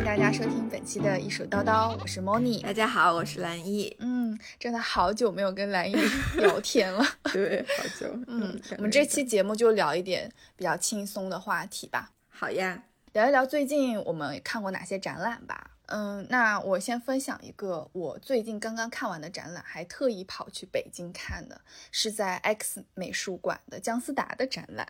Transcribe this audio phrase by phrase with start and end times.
[0.00, 2.62] 迎大家收听本期的一手叨叨，我是 Moni。
[2.62, 3.94] 大家好，我是蓝易。
[3.98, 5.94] 嗯，真的好久没有跟蓝易
[6.36, 7.04] 聊天了。
[7.30, 8.06] 对，好久。
[8.26, 12.12] 嗯，我们这期节目就聊一点比较轻松的话题吧。
[12.30, 12.82] 好呀，
[13.12, 15.69] 聊一聊最近我们看过哪些展览吧。
[15.90, 21.60] 嗯，那我先分享一个我最近刚刚看完的展览，还特意跑去北京看的，
[21.90, 24.86] 是在 X 美术馆的姜思达的展览。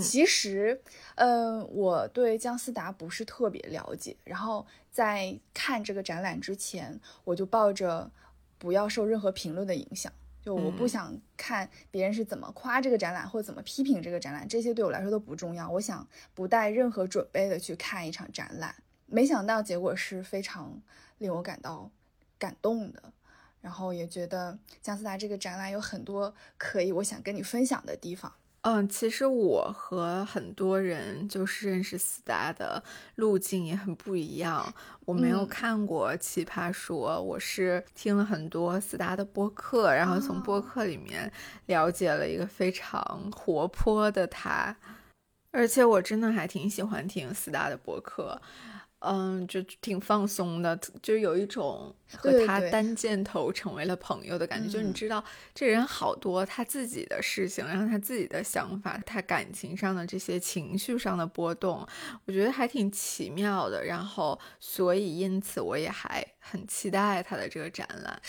[0.00, 0.82] 其实，
[1.14, 8.10] 嗯，我对姜思达不是特别了解，然后在看这个展览之前，我就抱着
[8.58, 10.12] 不要受任何评论的影响，
[10.42, 15.70] 就我不想看别人是怎么夸这个展览或怎么批评这个展览，这些对我来说都不重要。
[15.70, 18.74] 我想不带任何准备的去看一场展览。
[19.10, 20.80] 没想到结果是非常
[21.18, 21.90] 令我感到
[22.38, 23.02] 感动的，
[23.60, 28.32] 然后也觉得姜思达这个展览有很多可以我想跟你分享的地方。
[28.62, 32.84] 嗯，其实我和很多人就是认识思达的
[33.14, 34.74] 路径也很不一样。
[35.06, 41.32] 我没有看过《奇葩说》，我是听了很多思达的播客，然后从播客里面
[41.66, 44.76] 了解了一个非常活泼的他，
[45.52, 48.42] 而且我真的还挺喜欢听思达的播客。
[49.00, 54.68] 嗯，就挺放松的，就有一种和他单箭头成为了朋友的感觉。
[54.70, 61.86] 就是你知道，这人好多他自己的事情，然后他自己的想法，他感情上的这些情绪上的波动，
[62.26, 63.84] 我觉得还挺奇妙的。
[63.84, 68.20] 然后，所以因此我也还很期待他的这个展览。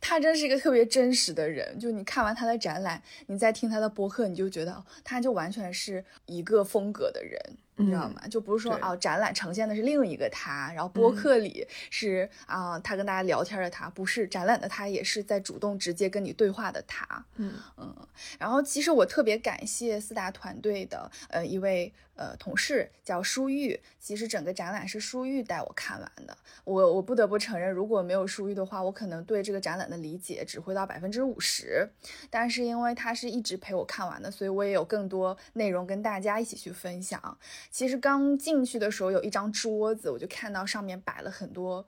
[0.00, 7.40] 他真是一个特别真实的人，就你看完他的展览，你再听他的播客，你就觉得他就完全是一个风格的人。
[7.80, 8.26] 你知道吗？
[8.26, 17.24] 就不是说哦，展览呈现的是另一个他，然后播客里是啊，他跟大家聊天的他，不是展览的他，也是在主动直接跟你对话的他。
[17.36, 17.94] 嗯嗯。
[18.36, 26.36] 然后其实我特别感谢四大团队的呃一位呃同事叫舒玉，其实整个展览是舒玉带我看完的。
[26.64, 31.88] 我我不得不承认，如果没有舒玉的话，我可能对这个展览的理解只会到百分之五十。
[32.28, 37.38] 但是因为他是一直陪我看完的，所以我也有更多内容跟大家一起去分享。
[37.70, 41.86] 其实刚进去的时候有一张桌子，我就看到上面摆了很多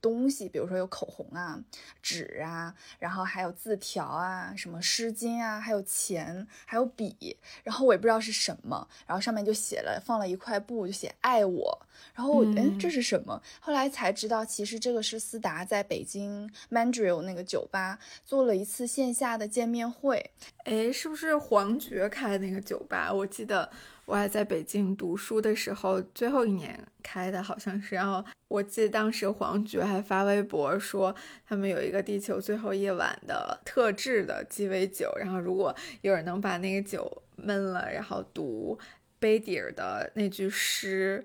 [0.00, 1.58] 东西，比如说有口红啊、
[2.02, 11.86] 纸啊，然后还有字条啊、什么湿巾啊，还有钱，还有笔，然后我也不知道是什么，然后上面就写了，放了一块布，就写爱我。
[12.14, 13.42] 然后我哎，这是什么？
[13.60, 20.30] 后来才知道，其实这个是思达在北京 Mandrill 那个酒吧做了一次线下的见面会。
[20.64, 23.12] 哎，是不是黄觉开的那个酒吧？
[23.12, 23.70] 我记得
[24.10, 27.94] 我还在北京读书的时候，最后一年开的好像是。
[27.94, 31.14] 然后我记得当时黄觉还发微博说，
[31.46, 35.72] 他们有一个地球最后夜晚的特制的鸡尾酒，然后如果
[36.02, 38.76] 有人能把那个酒闷了，然后读
[39.20, 41.24] 杯底儿的那句诗。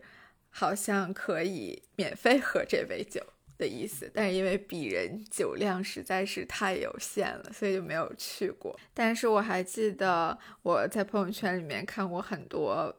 [0.58, 3.22] 好像可以免费喝这杯酒
[3.58, 8.78] 的意思，但是因为鄙人酒量实在是太有限了，所以就没有去过。
[8.94, 12.98] 但是我还记得我在朋友圈里面看过很多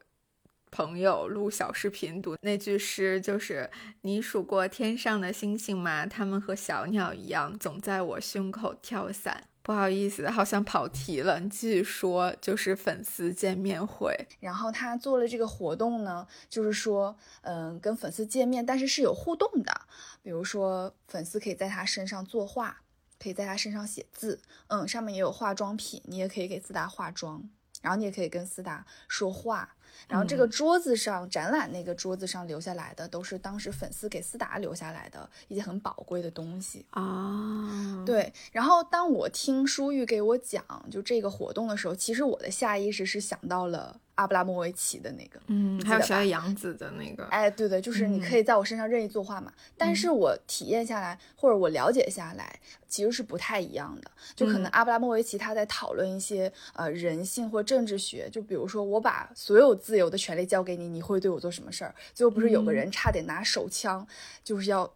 [0.70, 3.70] 朋友录小视频读那句诗，就是
[4.02, 6.04] “你数过天上的星星吗？
[6.06, 11.40] 他们和小鸟一样，总在我胸口跳伞。”不好意思，好像跑题了。
[11.40, 19.80] 你继续说，就是粉丝见面会，然后他做了这个活动呢，就是说，嗯，跟粉丝见面，但是是有互动的。
[20.22, 22.82] 比如说，粉丝可以在他身上作画，
[23.18, 27.42] 可以在他身上写字，嗯，上面也有化妆品，你也可以给思达化妆，
[27.82, 29.74] 然后你也可以跟思达说话。
[30.08, 38.04] 然后这个桌子上展览那个桌子上留下来的，都是当时粉丝给思达留下来的一些很宝贵的东西啊。
[38.04, 44.00] 对，然后当我听舒玉给我讲就这个活动的时候，其实我的下意识是想到了。
[44.16, 49.52] 阿布拉莫维奇的那个，嗯，还有小野洋子的那个，哎，对对，就是你可以在我身上任意作画嘛。
[49.78, 54.10] 但是我体验下来，或者我了解下来，其实是不太一样的。
[54.34, 61.94] 就可能阿布拉莫维奇他在讨论一些呃人性或政治学，就比如说我把所有自由的权利交给你，你会对我做什么事儿？
[62.12, 64.06] 最后不是有个人差点拿手枪，
[64.42, 64.92] 就是要。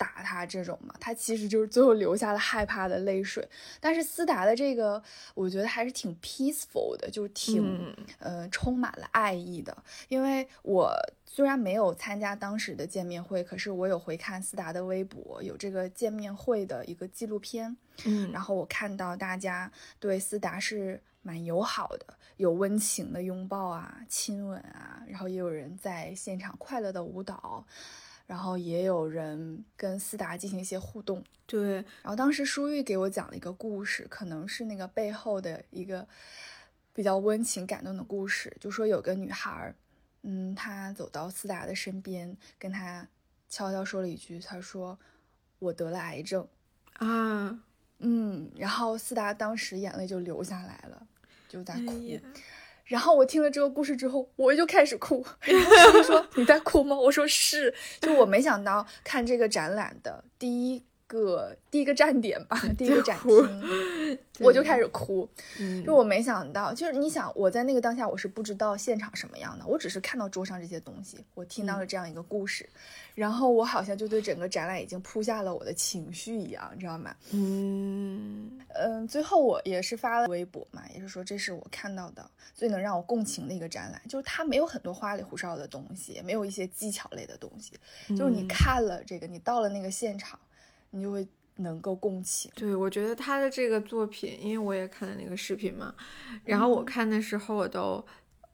[0.00, 3.46] 打他这种嘛，他其实就是最后留下了害怕的泪水。
[3.78, 5.02] 但是思达的这个，
[5.34, 9.76] 我觉得还是挺 peaceful 的，就挺呃充满了爱意的。
[10.08, 10.90] 因为我
[11.26, 17.76] 虽然没有参加当时的见面会，可是我有回看思达的微博，有这个见面会的一个纪录片。
[18.06, 22.06] 嗯，然后我看到大家对思达是蛮友好的，
[22.38, 27.66] 有温情的拥抱啊、亲吻啊，然后也有人在现场快乐的舞蹈。
[28.30, 31.74] 然后也有人跟思达进行一些互动，对。
[31.74, 36.06] 然后当时舒玉给我讲了一个故事，可能是那个背后的一个
[36.94, 39.74] 比较温情感动的故事，就说有个女孩，
[40.22, 43.08] 嗯，她走到思达的身边，跟他
[43.48, 44.96] 悄悄说了一句：“她说
[45.58, 46.46] 我得了癌症
[46.92, 47.60] 啊。”
[47.98, 51.04] 嗯，然后思达当时眼泪就流下来了，
[51.48, 52.20] 就在哭。
[52.90, 55.24] 然后我听了这个故事之后，我就开始哭。
[55.40, 55.52] 师
[55.92, 57.72] 傅说：“你在哭吗？”我说：“是。”
[58.02, 60.82] 就我没想到看这个展览的第一。
[61.10, 65.28] 个第一个站点吧，第一个展厅， 我就开始哭，
[65.84, 72.68] 就我没想到，就是你想我在那个当下，我是不知道现场什么样的，我只是看到桌上这些东西，我听到了这样一个故事，
[73.16, 77.12] 然后我好像就对整个展览已经铺下了我的情绪一样，你知道吗？
[77.32, 78.60] 嗯。
[78.68, 87.72] 嗯，最后我也是发了微博嘛，也是说这是我看到的最能让我共情的一个展览，就是它没有很多花里胡哨的东西，也没有一些技巧类的东西，
[88.16, 90.38] 就是你看了这个，你到了那个现场。
[90.90, 91.26] 你就会
[91.56, 92.50] 能够共情。
[92.54, 95.94] 对，我觉得他的这个作品，因为我也看了那个视频嘛，
[96.44, 98.04] 然后我看的时候我都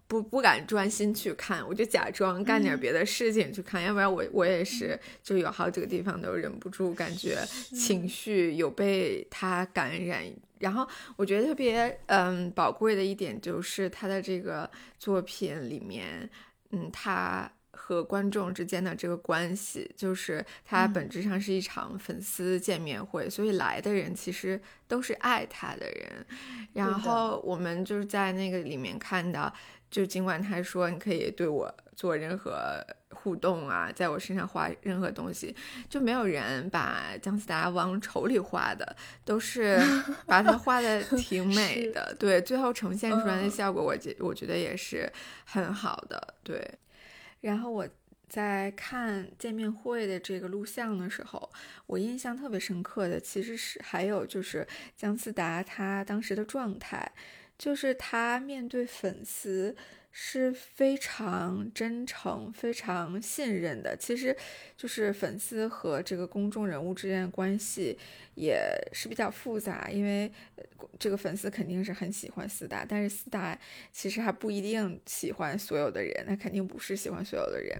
[0.06, 7.38] 不不敢专心去看，我就假装干点别的事情去看，要不然我我也是就有好几个地方都忍不住，感觉
[7.72, 10.24] 情绪有被他感染。
[10.58, 16.28] 然后我觉得特别嗯宝贵的一点就是他的这个作品里面，
[16.70, 17.50] 嗯他。
[17.76, 26.26] 和观众之间的这个关系，就是它本质上是一场粉丝见面会，所以来的人其实都是爱他的人。
[26.72, 29.52] 然后我们就是在那个里面看到，
[29.90, 35.54] 就尽管他说你可以对我做任何互动啊，在我身上画任何东西，
[35.88, 39.78] 就没有人把姜思达往丑里画的，都是
[40.26, 42.14] 把他画的挺美的。
[42.18, 45.10] 对，最后呈现出来的效果，我觉我觉得也是
[45.44, 46.34] 很好的。
[46.42, 46.68] 对。
[47.40, 47.88] 然后我
[48.28, 51.50] 在看见面会的这个录像的时候，
[51.86, 54.66] 我印象特别深刻的其实是还有就是
[54.96, 57.12] 姜思达他当时的状态，
[57.56, 59.76] 就是他面对粉丝。
[60.18, 63.94] 是非常真诚、非常信任的。
[63.94, 64.34] 其实，
[64.74, 67.98] 就是粉丝和这个公众人物之间的关系
[68.34, 68.58] 也
[68.94, 70.32] 是比较复杂，因为
[70.98, 73.58] 这个粉丝肯定是很喜欢四大，但是四大
[73.92, 77.78] 其实还不一定喜欢所有的人，他肯定不是喜欢所有的人。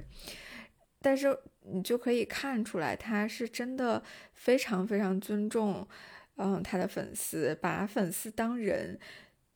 [1.01, 4.03] 但是你就可以看出来，他是真的
[4.35, 5.89] 非常非常尊重，
[6.37, 9.01] 嗯，他的粉丝，把粉丝当人。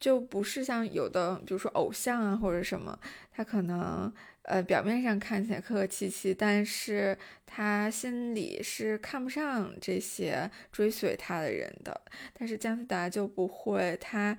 [0.00, 2.98] 就不是像有的，比如说偶像啊或者什么，
[3.30, 4.10] 他可能
[4.42, 12.00] 呃表面上看起来客客气气，但是他心里是看不上这些追随他的人的。
[12.32, 14.36] 但是姜思达就不会，他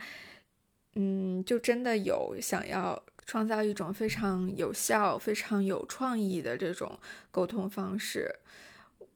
[0.96, 7.00] 嗯，就真的有想要创造一种非常有效、非常有创意的这种
[7.30, 8.34] 沟通方式。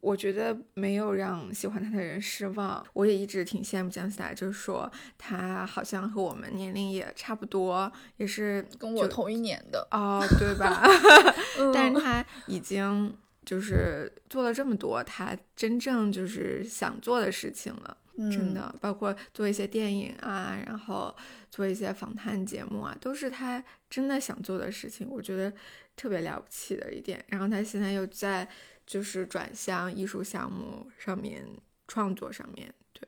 [0.05, 10.83] 我觉得没有让喜欢他的人失望，我也一直挺羡慕姜思达，就是说他好像和我们年龄也差不多，也是跟我同一年的哦，对吧？
[11.73, 17.97] 但是他已经就是做了这么多他真正就是想做的事情了，
[18.31, 21.15] 真的，包括做一些电影啊，然后
[21.49, 25.51] 做一些访谈节目啊，都是他真的想做的事情，我觉得
[25.95, 27.25] 特别了不起的一点。
[27.29, 28.47] 然后他现在又在。
[28.85, 31.45] 就是转向艺术项目上面
[31.87, 33.07] 创作上面对，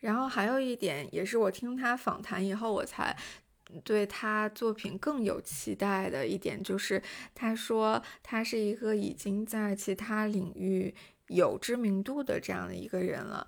[0.00, 3.16] 然后还有一点也是我听他访谈以后我才
[3.84, 7.02] 对他作品更有期待的一点，就是
[7.34, 10.94] 他说他是一个已经在其他领域
[11.28, 13.46] 有知名度的这样的一个人了。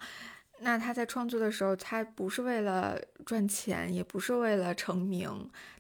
[0.64, 5.30] 那他在创作的时候，他不是为了赚钱，也不是为了成名，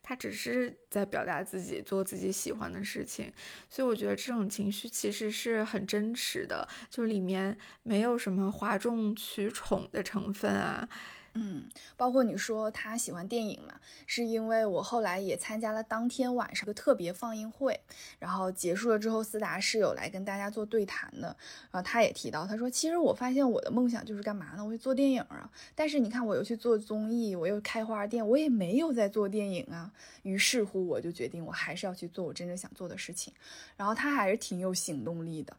[0.02, 3.32] 他只是在表达自己，做自己喜欢的事情。
[3.70, 10.86] 所以我觉得这种情绪其实是很真实的，就里面没有什么哗众取宠的成分啊。
[11.34, 13.74] 嗯，包括你说他喜欢电影嘛，
[14.06, 17.80] 是因为我后来也参加了当天晚上的特别放映会，
[18.20, 21.36] 然后结束了之后，思达是有来跟大家做对谈的，
[21.70, 24.64] 然后他也提到，他说其实我发现我的梦想就是干嘛呢？
[24.64, 33.32] 我会做电影啊，但是你看我又去做综艺，我又开花店，我也没有在做电影啊，于是乎我就决定我还是要去做我真正想做的事情，
[33.76, 35.56] 然后他还是挺有行动力的。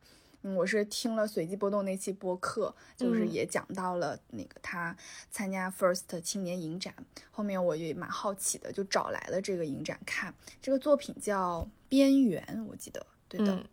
[0.53, 4.95] 我是听了随机波动那期播客，就是也讲到了那个他
[5.31, 6.93] 参加 First 青年影展，
[7.31, 10.33] 后面我也蛮好奇的，就找来了这个影展看。
[10.61, 13.65] 这个作品叫《边缘》，我记得对的。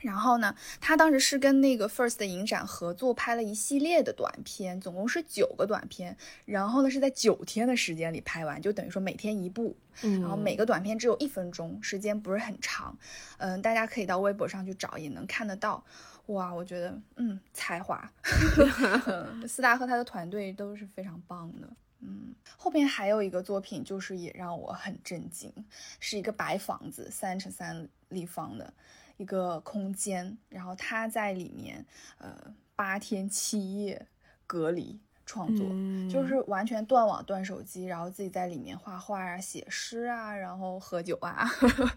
[0.00, 6.16] 然后呢，他当时是跟那个 First 的影展合作拍了一系列的短片，总共是九个短片。
[6.44, 9.76] 然后呢，是在九天的时间里拍完，就等于说每天一部。
[10.02, 12.96] 嗯，然后每个短片只有一分钟，时间不是很长。
[13.38, 15.82] 嗯，大家可以到微博上去找，也能看得到。
[16.26, 18.08] 哇，我觉得，嗯，才华，
[19.48, 21.68] 斯达和他的团队都是非常棒的。
[22.00, 25.52] 嗯，后面还有一个作品，就是也让我很震惊，
[25.98, 28.72] 是一个白房子，三乘三立方的
[29.16, 31.84] 一个空间，然后他在里面，
[32.18, 34.06] 呃，八天七夜
[34.46, 35.00] 隔离。
[35.28, 35.66] 创作
[36.10, 41.46] 就是完全断网、断手机，然后自己在里面画画啊、写诗啊，然后喝酒啊，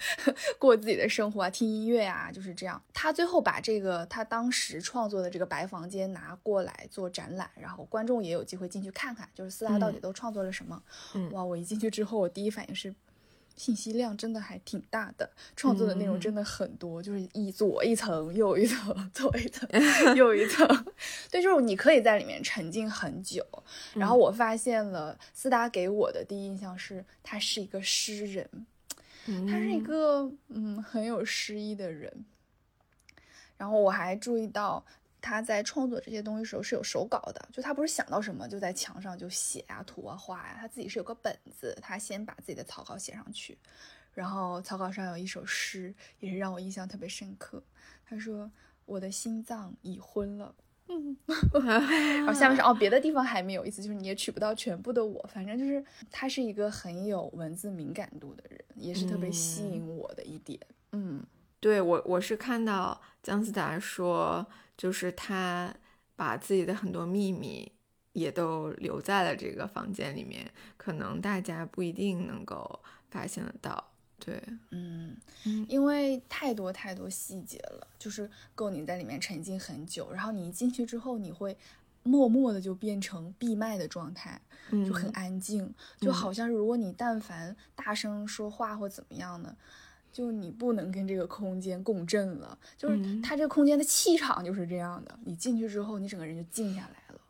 [0.60, 2.80] 过自己的生活啊，听音乐啊，就是这样。
[2.94, 10.84] 他最后把这个他当时创作的这个白房间拿过来做展览，然后观众也有机会进去看看，就是四大到底都创作了什么。
[11.32, 11.42] 哇！
[11.42, 12.94] 我一进去之后，我第一反应是。
[13.56, 19.68] 信息量真的还挺大的，创作的内容真的很多，就是一左一层，右一层， 左一层，
[20.16, 20.68] 右一层。
[21.30, 23.46] 对，就是你可以在里面沉浸很久。
[23.94, 28.50] 然后我发现了斯达给我的第一印象是，他是一个诗人，
[29.26, 32.26] 他是一个嗯很有诗意的人。
[33.58, 34.84] 然后我还注意到。
[35.22, 43.58] 他在创作这些东西时候是有手稿的，就他不是想到什么就在墙上就写啊、涂啊、画呀，他自己是有个本子，他先把自己的草稿写上去，
[44.14, 47.64] 然后草稿上有一首诗，也是让我印象特别深刻。
[48.04, 48.52] 他说
[48.86, 50.54] ：“我的心脏已昏了。”
[50.94, 51.16] 嗯，
[51.54, 60.60] 然后下面是哦，别的地方还没有意思，就是你也娶不到全部的我，反正就是他是一个很有文字敏感度的人，也是特别吸引我的一点。
[60.92, 61.24] 嗯，
[61.62, 64.46] 对我我是看到姜思达说。
[64.78, 65.72] 就是他
[66.16, 67.72] 把自己的很多秘密
[68.14, 72.80] 也都留在了这个房间里面，可能大家不一定能够
[73.12, 73.92] 发现得到。
[74.18, 74.42] 对，
[74.72, 75.16] 嗯，
[75.68, 80.12] 因为太多太多细节了，就是够你在里面沉浸很久。
[80.12, 81.56] 然后你一进去之后，你会
[82.02, 84.42] 默默的就变成闭麦的状态，
[84.72, 89.56] 就很安静，就好像如果你但凡大声说话或怎么样呢？
[90.12, 95.18] 就你不能跟这个空间共振了，就是它这个空间的气场就是这样的。
[95.24, 97.22] 你进去之后，你整个人就静下来了。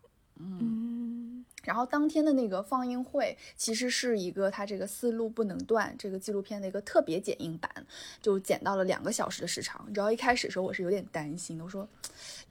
[0.44, 7.70] 嗯，然后当天的那个放映会其实是一个它这个思路不能断这个纪录片的一个特别剪映版，
[8.20, 9.86] 就剪到了两个小时的时长。
[9.88, 11.88] 你知道一开始的时候我是有点担心的，我说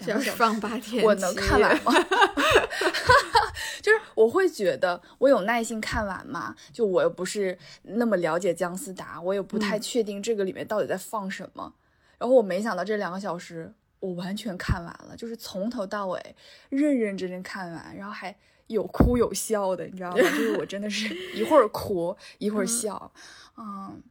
[0.07, 1.93] 两个小时放八天，我能看完吗？
[3.81, 11.75] 就是我会觉得我有耐心看完嘛，就我又不是那么了解姜思达，我也不太确定这个里面到底在放什么。
[12.19, 16.37] 然后我没想到这两个小时我完全看完了，就是从头到尾
[16.69, 20.17] 认认真真看完，然后还有哭有笑的，你知道吗？
[20.21, 23.13] 就是我真的是一会儿哭一会儿笑，
[23.57, 24.03] 嗯，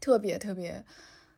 [0.00, 0.84] 特别特别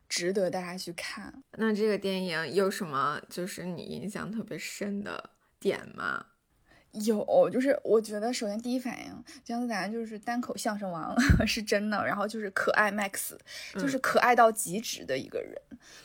[0.07, 1.43] 值得大家去看。
[1.57, 6.25] 那这个电影有什么就是你印象特别深的点吗？
[7.05, 13.37] 有，就是我觉得首先第一反应，姜思达就是单口相声王 是真的，然后就是可爱 Max，
[13.73, 15.55] 就是可爱到极致的一个人。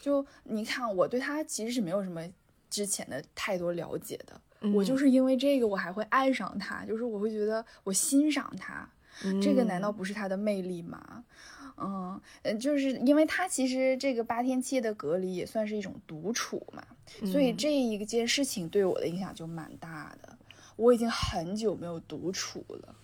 [0.00, 2.22] 就你看，我对他其实是没有什么
[2.70, 8.88] 之前的太多了解的，我就是因为这个我还会爱上他，就是我会觉得我欣赏他，
[9.40, 11.24] 这个难道不是他的魅力吗？
[11.78, 12.20] 嗯，
[12.60, 16.84] 就是因为他其实这个八天七夜的隔离也算是一种独处嘛，
[17.26, 20.38] 所以这一件事情对我的影响就蛮大的。
[20.76, 22.96] 我已经很久没有独处了，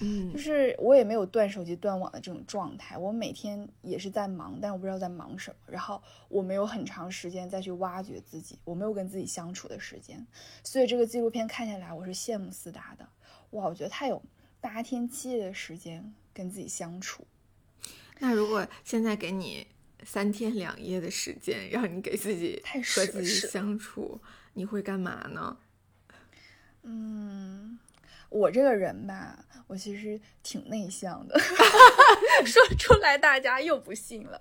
[0.00, 2.98] 嗯，就是我也没有断手机、断网的这种状态。
[2.98, 5.56] 我每天也是在忙，但我不知道在忙什么。
[5.66, 10.26] 然后我没有很长时间再去挖掘自己，我没有跟自己相处的时间。
[10.62, 13.08] 所以这个纪录片看下来，我是羡慕思达的。
[13.50, 14.20] 哇，我觉得他有
[14.60, 17.26] 八天七夜的时间跟自己相处。
[18.18, 19.66] 那如果现在给你
[20.02, 24.20] 三天两夜的时间，让你给自己和自己相处，
[24.54, 25.56] 你会干嘛呢？
[26.84, 27.78] 嗯，
[28.28, 31.38] 我这个人吧，我其实挺内向的，
[32.44, 34.40] 说出来大家又不信了。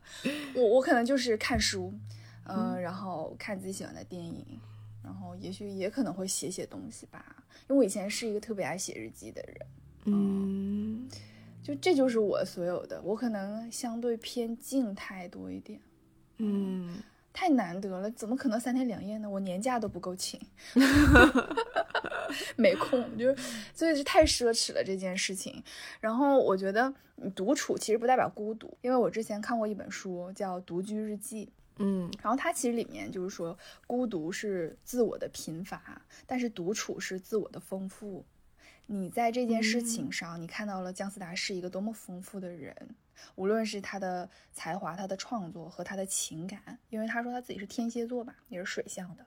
[0.53, 1.93] 我我可能就是看书，
[2.45, 4.45] 嗯，然后看自己喜欢的电影，
[5.03, 7.25] 然后也许也可能会写写东西吧。
[7.69, 9.57] 因为我以前是一个特别爱写日记的人，
[10.05, 11.07] 嗯，
[11.63, 13.01] 就这就是我所有的。
[13.01, 15.79] 我可能相对偏静态多一点，
[16.37, 17.01] 嗯。
[17.35, 19.27] 太难得了，怎么可能三天两夜呢？
[19.27, 20.39] 我年假都不够请，
[22.55, 23.43] 没空，就是
[23.73, 25.63] 所以就太奢侈了这件事情。
[25.99, 26.93] 然后我觉得
[27.35, 31.45] 独处其实不代表孤独，因为我之前看过一本书叫《独居日记》，
[31.77, 33.57] 嗯，然后它其实里面就是说，
[33.87, 38.25] 孤独是自我的贫乏，但是独处是自我的丰富。
[38.85, 42.75] 你在这件事情上，你看到了姜思达是一个多么丰富的人。
[43.35, 49.25] 无论是他的才华、他的创作和他的情感，因为他说他自己是天蝎座吧，也是水象的。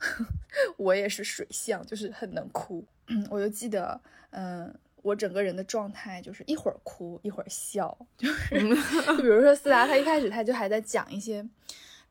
[0.76, 2.84] 我也是水象，就是很能哭。
[3.30, 4.72] 我就记得，嗯，
[5.02, 11.46] 我整个人的状态就是一会儿哭一会儿笑，就 是就比如说思达，他一开始他就还在讲一些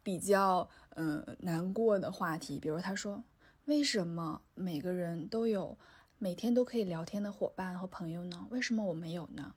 [0.04, 3.24] 比较嗯难过的话题，比如他说
[3.66, 5.78] 为什么每个人都有
[6.18, 8.48] 每天都可以聊天的伙伴和朋友呢？
[8.50, 9.54] 为什么我没有呢？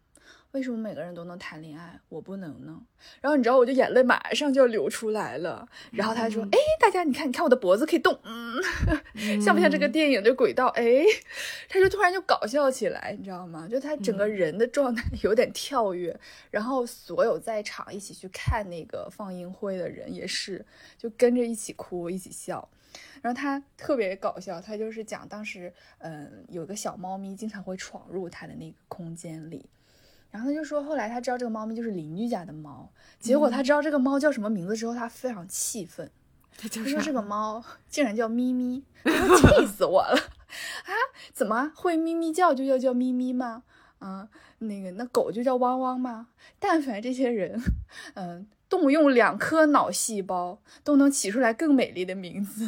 [0.52, 2.80] 为什么每个人都能谈恋爱，我不能呢？
[3.21, 5.69] 然后你知道，我就眼泪马上就要流出来了。
[5.92, 8.61] 然后他说：“哎，大家，你看，你看我的脖子可以动，嗯，
[9.40, 10.66] 像不像这个电影的轨道？
[10.75, 11.04] 哎，
[11.69, 13.69] 他就突然就搞笑起来，你知道吗？
[13.71, 16.19] 就他整个人的状态有点跳跃。
[16.50, 20.66] 然后所有在场一起去看那个放映会的人也是，
[20.99, 22.69] 就跟着一起哭，一起笑。
[23.23, 29.64] 然后他特别搞笑，他就是讲当时，嗯，有个小猫咪经常会闯入他的那个空间里。”
[30.30, 36.10] 然后他就说，后来他知道这个猫咪就是邻居家的猫，结果他知道这个猫叫什么名字之后，他非常气愤。
[36.58, 40.14] 他就说这个猫 竟然叫咪咪，气死我了！
[40.84, 40.92] 啊，
[41.32, 43.62] 怎么会咪咪叫就要叫咪咪吗？
[43.99, 46.28] 啊，那个那狗就叫汪汪吗？
[46.58, 47.62] 但凡这些人，
[48.14, 52.64] 嗯，动用两颗脑细胞，都能起出来更美丽的名字。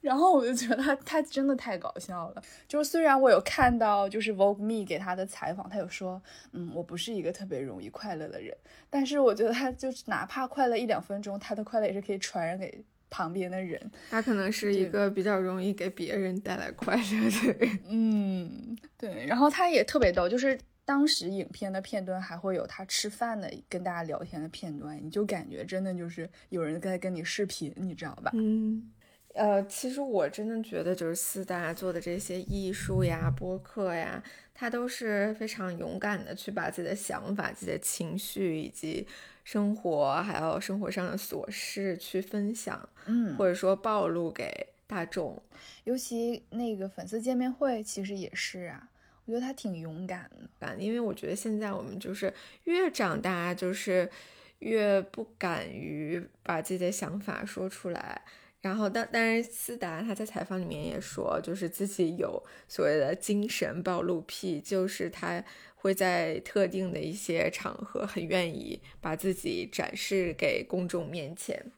[0.00, 2.42] 然后我就觉得他他真的太搞笑了。
[2.66, 8.56] 就是虽然我有看到就是 Vogue Me 给他的采访，他有说，嗯，我不是一个特别容易快乐的人，
[8.88, 13.90] 但是我觉得他就是哪怕快乐一两分钟，他的快乐也是可以传染给旁边的人。
[14.10, 17.78] 他可能是一个比较容易给别人带来快乐的人。
[17.88, 19.26] 嗯，对。
[19.26, 28.30] 然后他也特别逗，就是当时影片的片段还会有他吃饭的跟大家聊天的片段，你就感觉真的就是有人在跟你视频，你知道吧？
[28.34, 28.90] 嗯。
[29.38, 34.20] 呃，其实我真的觉得，就是四大做的这些艺术呀、播客呀，
[34.52, 39.06] 他都是非常勇敢的去把自己的想法、自己的情绪以及
[39.44, 45.40] 生活，还有生活上的琐事去分享，嗯，或者说暴露给大众。
[45.84, 48.88] 尤其那个粉丝见面会，其实也是啊，
[49.24, 50.28] 我觉得他挺勇敢
[50.58, 54.10] 的，因为我觉得现在我们就是越长大，就是
[54.58, 58.22] 越不敢于把自己的想法说出来。
[58.60, 65.42] 然后，但但是思达他在采访里面也说，就是自己有所谓的精神暴露癖，就是他
[65.76, 71.70] 会在特定的一些场合很愿意把自己展示给公众面前。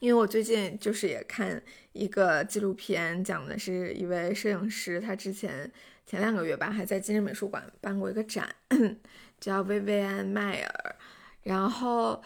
[0.00, 5.70] 因为我最近就是也看一个纪录片，讲的是一位摄影师，他之前
[6.06, 8.54] 前两个月吧还在今日美术馆办过一个展，
[9.38, 10.96] 叫薇薇安迈尔，
[11.42, 12.22] 然后。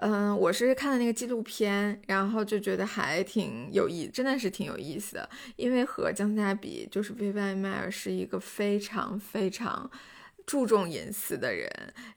[0.00, 5.28] 嗯，我是看的那个纪录片，然后就觉得还挺有意，真的是挺有意思的。
[5.56, 9.88] 因为和江嘉比，就是薇薇麦尔是一个非常非常
[10.46, 11.70] 注重隐私的人，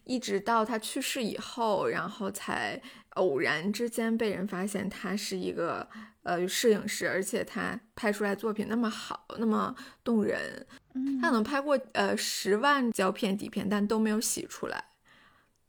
[0.05, 2.81] 一直到他去世以后，然后才
[3.15, 5.87] 偶然之间被人发现他是一个
[6.23, 10.65] 呃摄影师，而且他拍出来作品那么好，那么动人。
[10.93, 14.85] 嗯，他可能拍过呃十万胶片底片，但都没有洗出来。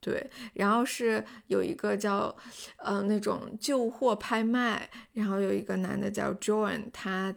[0.06, 2.32] 对，然后是有一个叫，
[2.76, 7.34] 呃，那种旧货拍卖，然后有一个男的叫 John，他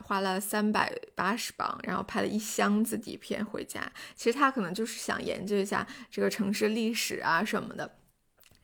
[0.00, 3.92] 花了三百八十磅，然后拍了一箱子底片回家。
[4.14, 7.98] 其实他可能就是想研究一下这个城市历史啊什么的。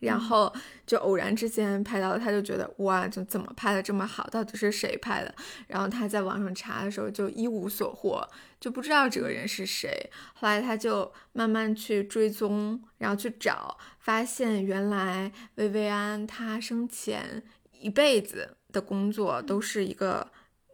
[0.01, 0.53] 然后
[0.87, 4.27] 就偶然之间拍到了，他就觉得哇，就怎么拍的这么好？
[4.31, 5.35] 到底是谁拍的？
[5.67, 8.27] 然后他在网上查的时候就一无所获，
[8.61, 10.11] 就不知道这个人是谁。
[10.35, 20.31] 后来他就慢慢去追踪，然后去找，发现原来薇薇安她生前一辈子的工作都是一个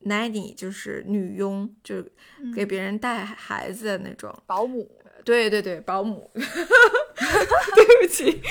[0.06, 2.04] nanny，就是女佣，就
[2.54, 4.90] 给别人带孩子的那种保姆。
[5.24, 6.30] 对对对，保姆。
[7.74, 8.42] 对不起，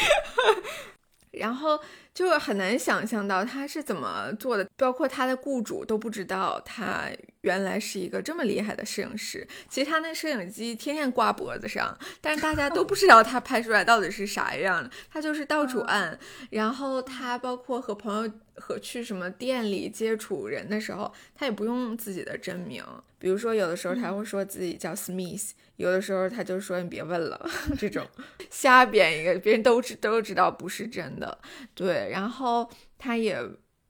[1.32, 1.80] 然后
[2.14, 7.08] 就很难想象到他是怎么做的，包括他的雇主都不知道他
[7.42, 9.48] 原来是一个这么厉害的摄影师。
[9.68, 14.92] 其实他那摄影机天天挂脖子上，但是大家都不知道他拍出来到底是啥样的。
[15.12, 16.18] 他就是到处按，
[16.52, 22.84] 然后他包括和朋友和去什么店里接触人的时候，他也不用自己的真名。
[23.18, 25.52] 比如说有的时候他会说自己叫 Smith。
[25.78, 27.50] 有的时候他就说你别问了，
[27.80, 28.06] 这种
[28.52, 31.36] 瞎编一个，别人都知都知道不是真的。
[31.74, 33.38] 对，然后他也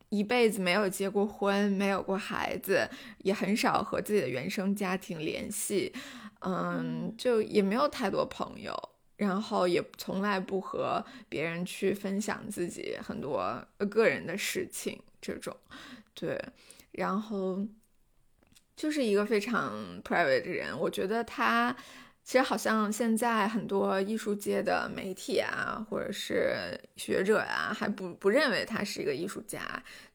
[0.09, 5.93] 一辈子没有结过婚，没有过孩子，也很少和自己的原生家庭联系，
[6.41, 8.73] 嗯，就也没有太多朋友，
[9.17, 15.55] 然后也从来不和别人去分享自己很多个人的事情，这种，
[16.13, 16.39] 对，
[16.91, 17.65] 然后。
[18.75, 19.71] 就是一个非常
[20.03, 21.73] private 的人，我觉得他
[22.23, 29.61] 其实好像现在很多艺术界的媒体啊，或者是学者啊，还不不认为他是一个艺术家，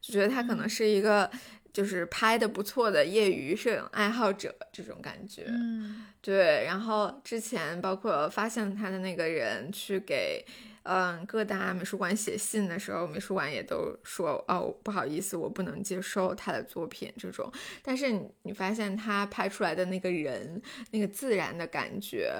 [0.01, 1.29] 就觉得他可能是一个
[1.71, 5.45] 就是拍的不错的业余摄影爱好者这种感觉。
[5.47, 6.63] 嗯，对。
[6.65, 10.45] 然后之前包括发现他的那个人去给。
[10.83, 17.51] 嗯，各大美术馆写信的时候，美术馆也都说哦，不好意思，我不能接受他的作品这种。
[17.83, 20.59] 但是你你发现他拍出来的那个人，
[20.91, 22.33] 那个自然的感觉，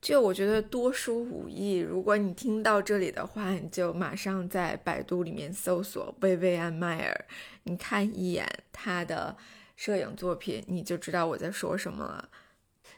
[0.00, 1.78] 就我觉得多书无益。
[1.78, 7.26] 如果你听到这里的话，你就马上在百度里面搜索薇薇安·迈尔，
[7.64, 9.36] 你看一眼他的
[9.74, 12.30] 摄影作品，你就知道我在说什么了。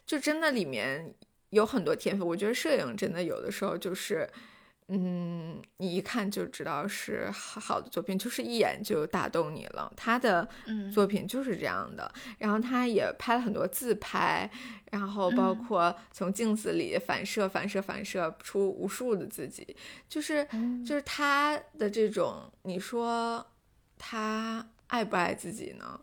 [0.06, 1.12] 就真的里面
[1.50, 4.28] 有很多天赋，我觉得摄影真的有的时候就是。
[4.90, 9.92] 嗯，你一看就知道是好好的作品，就是一眼就打动你了。
[9.94, 10.48] 他的
[10.94, 12.10] 作品就是这样的。
[12.38, 14.50] 然后他也拍了很多自拍，
[14.90, 19.76] 然后包括从镜子里反射、反射、反射出无数的自己，
[20.08, 20.42] 就是
[20.86, 22.50] 就是他的这种。
[22.62, 23.46] 你说
[23.98, 26.00] 他爱不爱自己呢？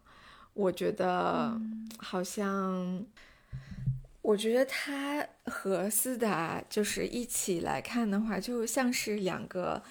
[0.54, 1.60] 我觉得
[1.98, 3.04] 好像。
[4.26, 9.84] 我觉得他和斯达就是一起来看的话，就像是两个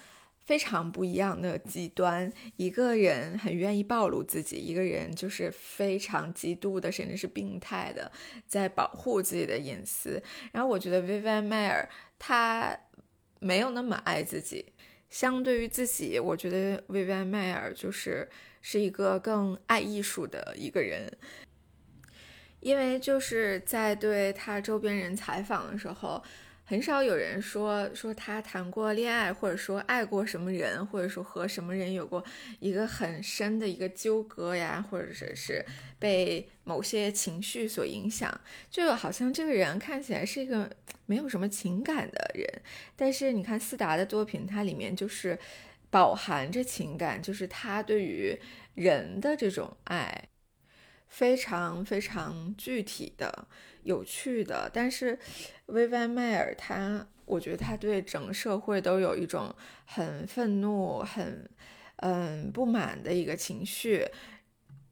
[0.43, 2.29] 非常不一样的极端。
[2.57, 8.11] 一个人很愿意暴露自己，一个人就是非常极度的，甚至是病态的
[8.45, 10.21] 在保护自己的隐私。
[10.51, 11.87] 然后我觉得薇薇安·迈尔
[12.19, 12.77] 他
[13.39, 14.65] 没有那么爱自己，
[15.09, 18.27] 相对于自己，我觉得薇薇安·迈尔就是
[18.61, 21.09] 是一个更爱艺术的一个人。
[22.65, 26.19] 因为就是在对他周边人采访的时候，
[26.63, 32.25] 很少有人说说他谈过恋爱，或者说爱过什么人，或者说和什么人有过
[32.59, 35.63] 一个很深的一个纠葛呀，或者是是
[35.99, 40.67] 被某些情绪所影响，就好像这个人看起来是一个
[41.05, 42.49] 没有什么情感的人。
[42.95, 45.37] 但是你看思达的作品，它里面就是
[45.91, 48.35] 饱含着情感，就是他对于
[48.73, 50.29] 人的这种爱。
[51.15, 53.47] 非常非常具体的、
[53.83, 55.17] 有趣的，但是
[55.67, 61.49] 薇薇安·迈尔他，我觉得他对整个社会都有一种很愤怒、很
[62.01, 64.05] 嗯不满的一个情绪，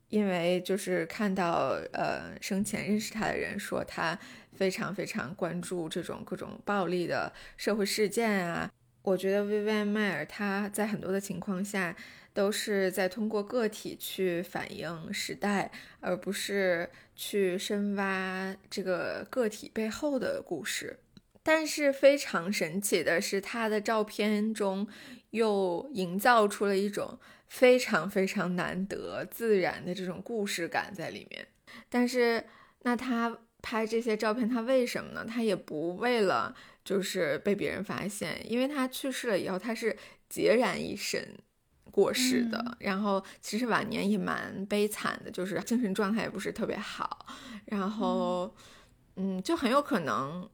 [0.07, 4.17] 因为就是看到呃生前认识他的人说他
[4.53, 11.93] 非常非常关注这种各种暴力的社会事件啊，我觉得薇薇安·迈尔他在很多的情况下。
[12.33, 20.99] 都是在通过个体去反映时代，而不是去深挖这个个体背后的故事。
[21.43, 24.87] 但是非常神奇的是，他的照片中
[25.31, 31.45] 又营造出了一种非常非常难得自然的这种故事感在里面。
[31.89, 32.45] 但是，
[32.83, 35.25] 那他拍这些照片，他为什么呢？
[35.27, 39.97] 他也不为了就是被别人发现，因为他去世了以后，他是
[40.29, 41.37] 孑然一身。
[41.93, 47.23] 过世的，然后其实晚年也蛮悲惨的，就是精神状态也不是特别好，
[47.65, 48.56] 然后，
[49.15, 50.49] 嗯，就很有可能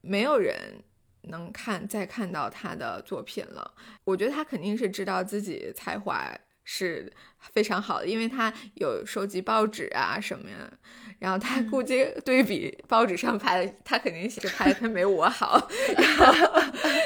[0.00, 0.82] 没有人
[1.24, 3.74] 能看再看到他的作品了。
[4.04, 10.72] 我觉得他肯定是知道自己才华是非常好的，因为他有收集报纸啊什么呀，
[11.18, 16.62] 然后他估计对比报纸上拍的，他肯定是拍的没我好 然后，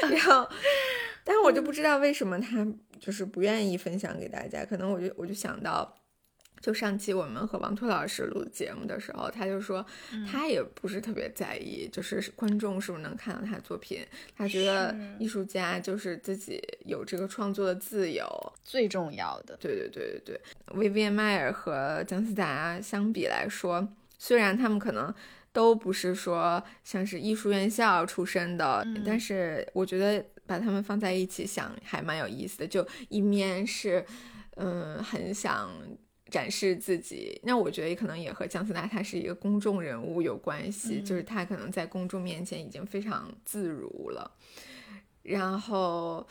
[0.09, 0.49] 然后，
[1.27, 2.65] 但是我就不知道为什么他。
[2.99, 5.95] 就是不愿意分享给大家，可能我就我就想到，
[6.59, 9.85] 就上期我们和王拓老师录节目的时候，他就说
[10.25, 14.03] 他也不是特别在意，就是观众是不是能看到他的作品，
[14.35, 18.25] 他觉得艺术家就是自己有这个创作的自由
[18.63, 19.55] 最重要的。
[19.61, 20.41] 对对对对对，
[20.73, 23.87] 维维安·迈尔和姜思达相比来说，
[24.17, 25.13] 虽然他们可能
[25.53, 30.25] 都不是说像是艺术院校出身的，但是我觉得。
[30.47, 34.05] 把他们放在一起想还蛮有意思的，就一面是，
[34.55, 35.69] 嗯，很想
[36.31, 44.31] 展示自己，那我觉得可能也和姜思达他是一个公众人物有关系，就是他可能在公众面前已经非常自如了，
[45.21, 46.25] 然后。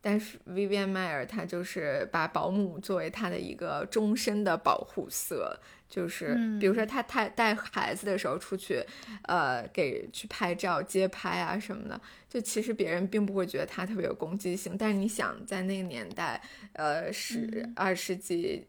[0.00, 5.58] 但是 Vivian 迈尔她就是把保姆作为她的一个终身的保护色，
[5.88, 8.84] 就是比如说他他带孩子的时候出去，
[9.22, 14.76] 呃，给去拍照、街拍啊什么的，就其实别人并不会觉得她特别有攻击性。
[14.78, 16.40] 但是你想，在那个年代，
[16.74, 18.66] 呃，十二世纪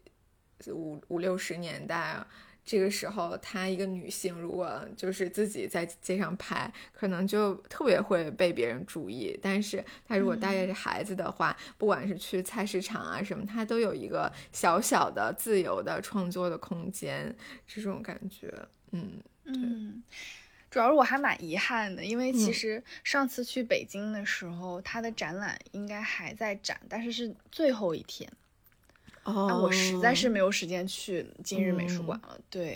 [0.68, 2.24] 五五六十年代。
[2.70, 9.36] 这个时候，她一个女性，如果就是自己在街上拍，可能就特别会被别人注意。
[9.42, 17.36] 但是她如果带着孩子的话，不管是去菜市场啊什么，她都有一个小小的自由的创作的空间。
[17.66, 18.54] 这种感觉，
[18.92, 20.04] 嗯嗯，
[20.70, 28.30] 主要是我还蛮遗憾的，因为其实上次去北京的时候，她的展览应该还在展，但是是最后一天。
[29.34, 32.38] 哦，我实在是没有时间去今日美术馆了。
[32.48, 32.74] 对，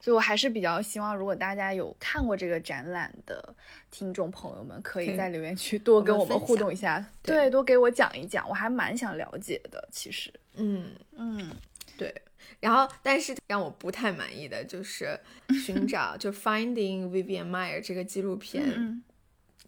[0.00, 3.54] 所以我还是比较希望，如果大家有看过这个展览的
[3.90, 9.88] 听众朋友们，可以在留言区多跟我们互动一下，对，多给我讲一讲，我还蛮想了解的。
[9.92, 11.50] 其实，嗯嗯，
[11.96, 12.14] 对。
[12.58, 15.18] 然后，但是让我不太满意的就是
[15.64, 19.02] 寻找，就 Finding Vivian Meyer 这个纪录片，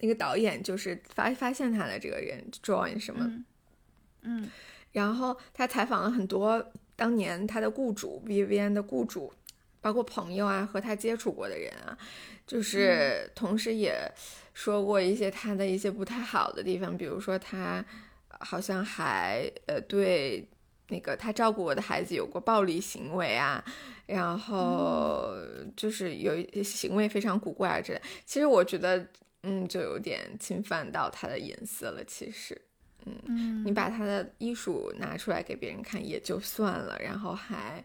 [0.01, 3.45] 那个导演就是发发现他的这个人 John 什么，
[4.23, 4.51] 嗯。
[4.93, 9.33] 然后他采访了很多当年他的雇主 Vivian 的雇主，
[9.81, 11.97] 包括朋友啊和他接触过的人啊，
[12.47, 14.11] 就是同时也
[14.55, 17.85] 说过一些他的一些不太好的地方，比如说他
[18.41, 20.47] 好像还呃对
[20.89, 23.65] 那个他照顾我的孩子有过暴力行为啊，
[24.07, 25.35] 然后
[25.75, 28.03] 就是有一些行为非常古怪啊之类。
[28.27, 29.09] 其实我觉得
[29.43, 32.61] 嗯就有点侵犯到他的隐私了，其实。
[33.07, 37.85] 嗯，你把他的医术拿出来给别人看也就算了，然后还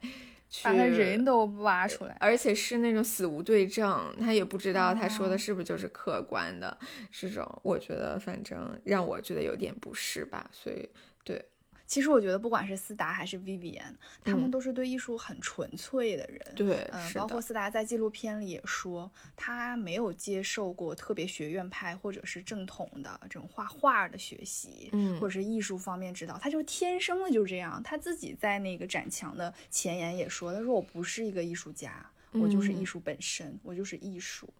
[0.63, 6.77] 把他人都挖出来，而且是那种死无对证，他也不知道他说的是不是就是客观的，
[7.11, 10.89] 这种我觉得反正让我觉得有点不适吧，所以
[11.23, 11.43] 对。
[11.87, 16.39] 其实我觉得，不管是思达还是 Vivian，他们都是对艺术很纯粹的人。
[16.53, 27.81] 对，嗯，包括思达在纪录片里也说，他没有接受过特别学院派或者是正统的这种画画的学习，嗯，或者是艺术方面指导，他就是天生的就是这样。
[27.81, 34.53] 他自己在那个展墙的前言也说，他说我不是一个艺术家，我就是艺术本身，我就是艺术，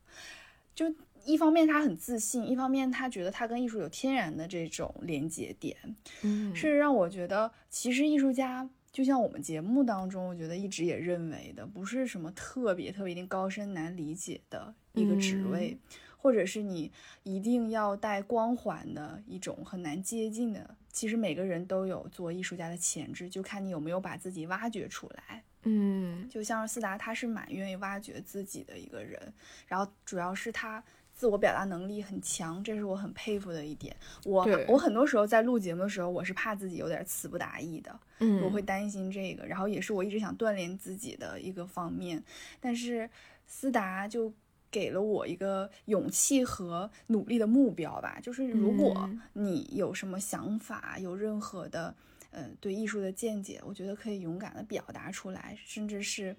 [0.74, 0.90] 就。
[1.28, 5.78] 一方面他很自信，一方面他觉得他跟艺术有天然的这种连接点，
[6.22, 15.78] 嗯，是让我觉得其实艺术家就像我们节目当中，我觉得一直也认为的，不是什么特别特别一定高深难理解的一个职位，
[16.18, 16.92] 或者是你
[17.24, 20.78] 一定要带光环的一种很难接近的。
[20.94, 25.44] 其实每个人都有做艺术家的潜质，就看你有没有把自己挖掘出来。
[25.64, 29.22] 嗯，就像是四达，他是蛮愿意挖掘自己的一个人，
[29.68, 30.82] 然后主要是他。
[31.18, 33.94] 自我表达能力很强，这是我很佩服的一点。
[34.24, 42.24] 我我很多时候在录节目的时候，我是怕自己有点词不达意的，嗯，我会担心这个，然后也是我一直想锻炼自己的一个方面。
[42.62, 43.10] 但是
[43.48, 44.32] 思达就
[44.70, 51.96] 给了我一个勇气和努力的目标吧，就是如果你有什么想法，有任何的
[52.30, 56.36] 呃对艺术的见解，我觉得可以勇敢的表达出来，甚至是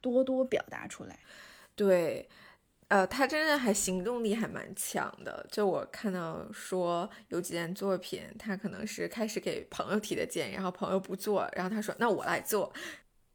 [0.00, 1.18] 多多表达出来。
[1.74, 2.26] 对。
[2.88, 5.44] 呃，他真的还行动力还蛮强的。
[5.50, 12.72] 就我看到说有几件作品，他可能是开始给朋友提的建议，然后朋友不做，然后他说那我来做。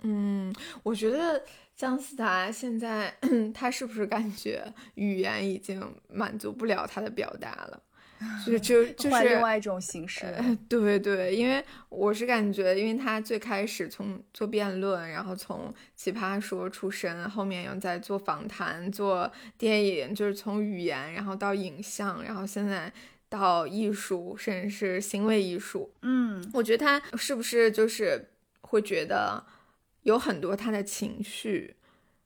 [0.03, 1.43] 嗯，我觉得
[1.75, 3.15] 姜思达现在
[3.53, 7.83] 他是不是感觉语言已经满足不了他的表达了？
[8.45, 10.25] 就就就是另外一种形式，
[10.69, 22.93] 对对，因为我是感觉，因为他最开始从做辩论，然后从奇葩说出身，后面又在做访谈、做电影，就是从语言，然后到影像，然后现在
[23.27, 25.91] 到艺术，甚至是行为艺术。
[26.03, 28.29] 嗯，我觉得他是不是就是
[28.61, 29.43] 会觉得
[30.03, 31.75] 有很多他的情绪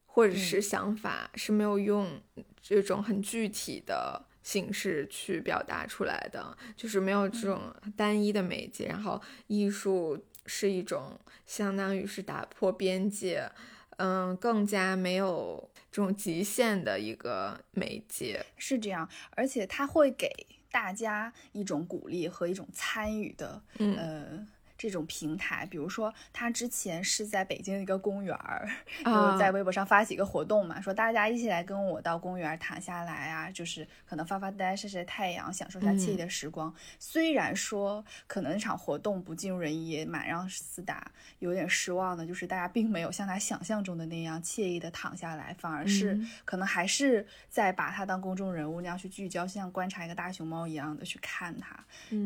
[0.06, 2.22] 或者是想法是没有用
[2.62, 4.26] 这种很具体的。
[4.46, 8.86] 形式去表达出来的，就是没有这种单一的媒介。
[8.86, 13.50] 然后艺术是一种相当于是打破边界，
[13.98, 19.10] 嗯，更加没有这种极限的一个媒介，是这样。
[19.32, 20.30] 而且它会给
[20.70, 24.48] 大家一种鼓励和一种参与的，嗯。
[24.78, 28.70] 这种平台，比如说他之前是在北京的一个公园儿，
[29.04, 36.74] 就在微博上发起一个活动嘛，说大家一起来跟我到公园躺下来啊，就是可能发发呆、晒晒太阳，享受一下惬意的时光。
[37.00, 41.10] 虽然说可能那场活动不尽如人意，蛮让思达
[41.40, 51.80] 有点失望的，就是大家并没有像他想象中的那样惬意的躺下来，反而是可能还是在把他当公众人物那样去聚焦，像观察一个大熊猫一样的去看他。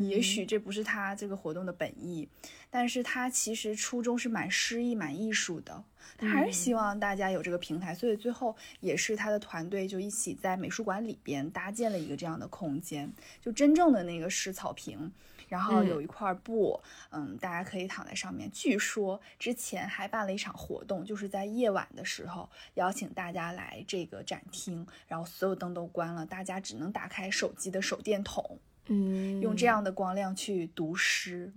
[0.10, 2.28] 也许这不是他这个活动的本意。
[2.70, 5.84] 但是他其实初衷是蛮诗意、蛮艺术的，
[6.18, 15.12] 他还是希望大家有这个平台，所以最后也是他的团队就一起在美术馆里边搭建了一个这样的空间，就真正的那个是草坪，
[15.48, 18.48] 然后有一块布，嗯，大家可以躺在上面。
[18.52, 31.52] 据说之前还办了一场活动，就是在夜晚的时候邀请大家来这个展厅，然后所有灯都关了，大家只能打开手机的手电筒，嗯，用这样的光亮去读诗。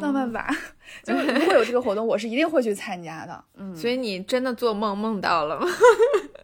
[0.00, 0.48] 浪漫吧，
[1.04, 3.44] 就如果有这个活动，我是一定会去参加的。
[3.56, 5.66] 嗯，所以你真的做梦梦到了吗？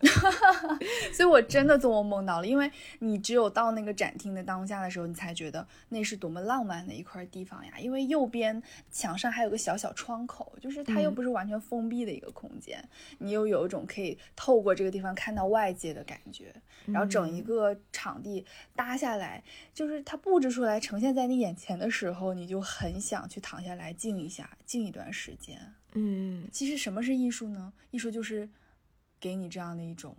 [1.12, 7.78] 所以我真的做梦梦到了，因为你只有到那个展厅的当下的时候，你才觉得那是多么浪漫的一块地方呀。
[7.78, 8.60] 因为右边
[8.90, 12.82] 墙上还有个小小窗口，就是它又不是完全封闭的一个空间，
[13.18, 16.52] 你又有一种可以透过这个地方看到外界的感觉。
[16.86, 19.40] 然后整一个场地搭下来，
[19.72, 25.60] 就是它布置出来呈现在你眼前的时候，你就很想去躺下来静一下，静一段时间。
[25.94, 27.72] 嗯，其实什么是艺术呢？
[27.92, 28.48] 艺术就是
[29.22, 30.16] 给你这样的一种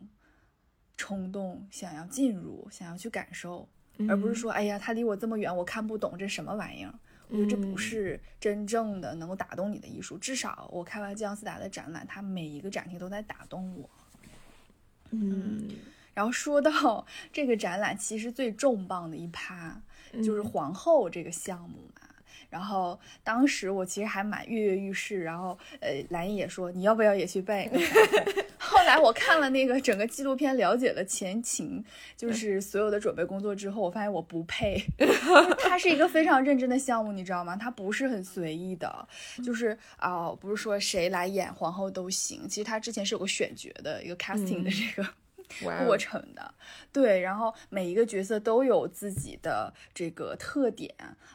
[0.96, 3.68] 冲动，想要进入，想要去感受，
[4.08, 6.94] 而不是说，哎呀，他离我这么远，我看不懂这什么玩意儿。
[7.28, 10.18] 我觉得这不是真正的能够打动你的艺术。
[10.18, 13.90] 至少我看完姜思达的展览，他每一个展厅都在打动我。
[15.10, 15.68] 嗯，
[16.14, 19.82] 然后说到这个展览，其实最重磅的一趴
[20.24, 22.08] 就是皇后这个项目嘛。
[22.54, 27.88] 然后当时我其实还蛮跃跃欲试，然后呃，兰姨也说你要不要也去扮演个皇
[28.60, 28.78] 后？
[28.78, 31.84] 后来我看了那个整个纪录片，了解了前情，
[32.16, 34.80] 就是所有的准备工作之后，我发现我不配。
[35.66, 37.56] 它是一个非常认真的项目，你知道吗？
[37.56, 39.08] 它不是很随意的，
[39.44, 42.48] 就是啊，不是说谁来演皇后都行。
[42.48, 45.10] 其实它之前是有个选角的一个 casting 的这个。
[45.86, 46.54] 过程的，
[46.92, 50.94] 对，然后每一个角色都有自己的这个特点，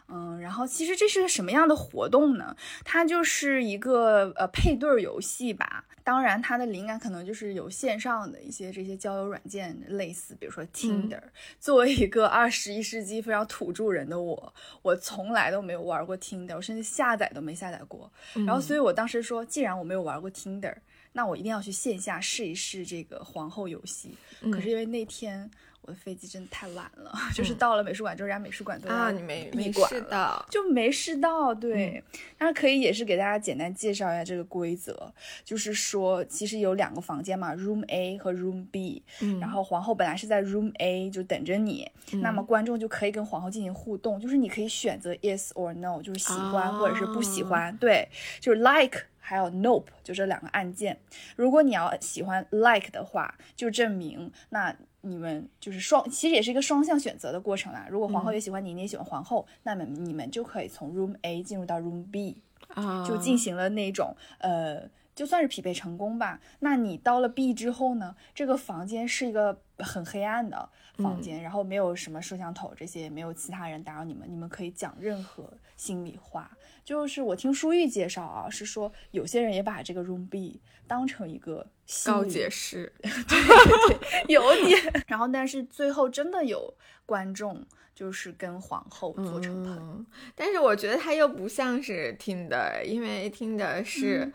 [0.09, 2.57] 嗯，然后其实这是个什么样的活动呢？
[2.85, 5.85] 它就是一个呃配对游戏吧。
[6.03, 11.21] 当然，它的灵感可能就是有线上的一些这些交友软件类似，比如说 Tinder。
[11.61, 18.11] 作为一个二十一世纪非常土著人的我，我从来都没有玩过 Tinder，我甚至下载都没下载过。
[18.47, 20.75] 然后，所以我当时说，既然我没有玩过 Tinder。
[21.19, 24.17] 那我一定要去线下试一试这个皇后游戏。
[24.53, 25.51] 可是因为那天
[25.83, 29.11] 我的飞机真的太晚了，就是到了美术馆之后，人家美术馆都要
[29.51, 31.53] 闭馆了，就没试到。
[31.53, 32.01] 对，
[32.39, 39.03] 那可以也是给大家简单介绍一下这个规则，就是说其实有两个房间嘛，Room A 和 Room B。
[39.21, 47.77] 嗯，然后皇后本来是在 Room A 就等着你，那么观众就可以跟皇后进行互动，就是你可以选择 Yes or No，就是喜欢或者是不喜欢。
[47.79, 49.07] 对，就是 Like。
[49.29, 50.99] 还有 Nope，就这两个按键。
[51.37, 57.87] 如果你要喜欢 Like 的话，就证明那你们就是双，其实也是一个双向选择的过程啦。
[57.91, 66.41] 如果皇后也喜欢你，你也喜欢皇后，那么你们就可以从 Room A 进入到 Room B，啊，就进行了那种呃，就算是匹配成功吧。
[66.61, 76.51] 那你到了 B 之后呢，这个房间是一个很黑暗的房间，然后没有什么摄像头这些，没有其他人打扰你们，你们可以讲任何心里话。
[76.89, 81.67] 就是我听舒玉介绍啊，是说有些人也把这个 room B 当成一个
[82.07, 84.81] 高解释， 对对对，有点。
[85.07, 86.73] 然后，但是最后真的有
[87.05, 87.63] 观众
[87.95, 94.33] 就是跟皇后做成朋但是我觉得他又不像是听的，因为听的是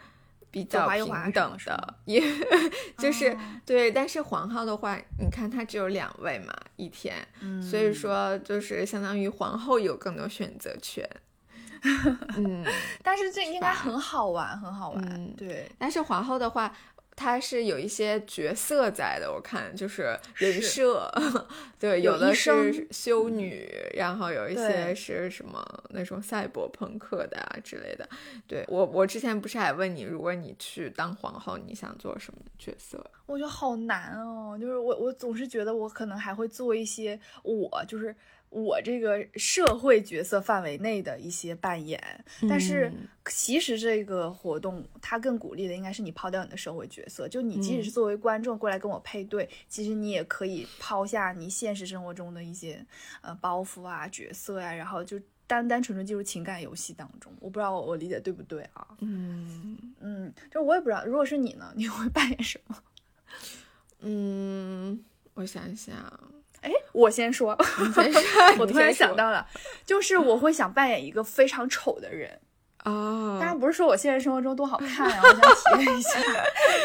[0.52, 2.22] 比较平等的，也
[3.00, 3.36] 就是
[3.66, 3.92] 对。
[3.92, 7.16] 但是皇后的话，你看她只有两位嘛，一天，
[7.68, 11.10] 所以说就是相当于皇后有更多选择权。
[12.38, 12.63] 嗯，
[13.04, 15.34] 但是这应该很好玩，很好玩。
[15.36, 16.74] 对，但是皇后的话，
[17.15, 21.12] 她是有一些角色在的，我看就是人设，
[21.78, 28.08] 对，有的是修女，然后有一些是什么那种赛博朋克的啊之类的。
[28.48, 33.06] 对我，我之前不是还问你，如果你去当皇后，你想做什么角色？
[33.26, 38.15] 我觉得好难哦，就是我，我总是觉得我可能还会做一些，我就是。
[38.54, 42.00] 我这个社会角色范围内的一些扮演，
[42.48, 42.94] 但是
[43.26, 52.86] 其实这个活动它更鼓励的应该是你抛掉你的社会角色，就你即使是作为观众过来跟我配对，其实你也可以抛下你现实生活中的一些
[53.22, 57.34] 呃包袱啊、角色呀，然后就单单纯纯进入情感游戏当中。
[57.39, 58.88] 我不知道我理解对不对啊？
[59.00, 62.78] 嗯嗯，就我也不知道，如果是你呢，你会扮演什么？
[64.02, 66.33] 嗯，我想想。
[66.63, 67.52] 哎，我先说，
[68.58, 69.45] 我突然想到了，
[69.86, 72.39] 就是我会想扮演一个非常丑的人
[72.78, 73.38] 啊。
[73.39, 76.19] 当然不是说我现实生活中多好看啊， 我想体验一下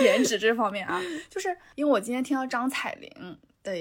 [0.02, 1.00] 颜值这方面啊。
[1.30, 3.76] 就是因为我今天听到张彩玲的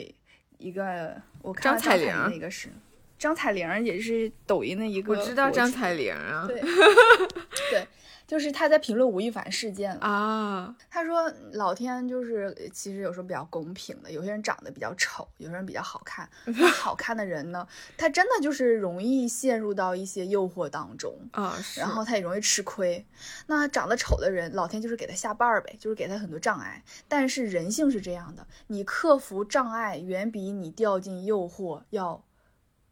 [0.58, 2.70] 一个，我看张彩玲那个是
[3.18, 7.88] 张彩玲，也是抖音的一个，我知道张彩玲啊， 对对。
[8.28, 16.30] 就是他在评论吴亦凡事件啊，他说老天就是其实有时候比较公平的，有些人长得比较丑，有些人比较好看。
[16.44, 17.66] 那好看的人呢，
[17.98, 23.06] 他真的就是容易陷入到一些诱惑当中啊，然后他也容易吃亏。
[23.48, 26.84] 那长得丑的人，老天就是给他下绊儿呗，就是给他很多障碍。
[27.08, 32.22] 但是人性是这样的，你克服障碍远比你掉进诱惑要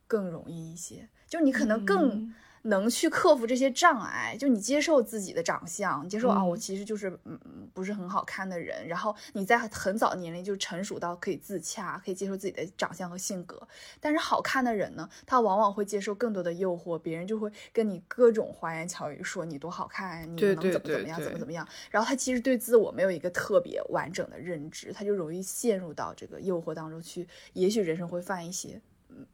[0.08, 2.34] 更容易一些，就你可能更。
[2.68, 13.68] 能去克服这些障碍，就你接受自己的长相，你接受啊，嗯我其实就是嗯嗯不是很好看的人，然后你在很早年龄就成熟到可以自洽，可以接受自己的长相和性格。
[14.00, 21.68] 但是好看的人呢，他往往会接受更多的诱惑，别人就会跟你各种花言巧语说你多好看，你能怎么怎么样，怎么怎么样。
[21.92, 29.26] 然后他其实对自我没有一个特别完整的认知，他就容易陷入到这个诱惑当中去，也许人生会犯一些嗯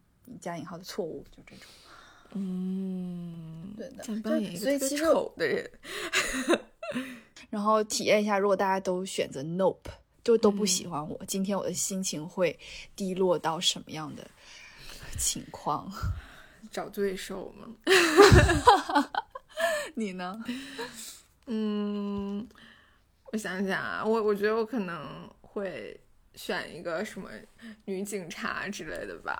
[0.41, 1.65] 加引号的错误，就这种。
[2.33, 5.71] 嗯，对的就想扮演一个特别所以其实丑的人，
[7.49, 9.77] 然后体验一下，如果大家都选择 nope，
[10.23, 12.57] 就都不嗯喜欢我，今天我的心情会
[12.95, 14.25] 低落到什么样的
[15.17, 15.91] 情况？
[16.71, 17.67] 找罪受吗。
[19.95, 20.41] 你呢？
[21.47, 22.47] 嗯，
[23.31, 25.99] 我想想啊，我我觉得我可能会
[26.35, 27.29] 选一个什么
[27.85, 29.39] 女警察之类的吧，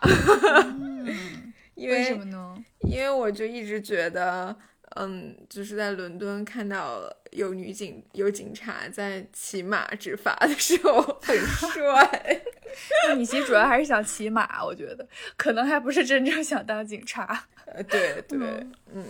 [0.80, 2.58] 嗯， 因为什么呢？
[2.82, 4.56] 因为我就一直觉得，
[4.96, 12.42] 嗯，就是在伦敦看到有女警有警察在骑马执法的时候很帅。
[13.08, 17.46] 那你其实主要还是想骑马，我觉得可能还不是真正想当警察。
[17.66, 19.06] 呃，对对，嗯嗯，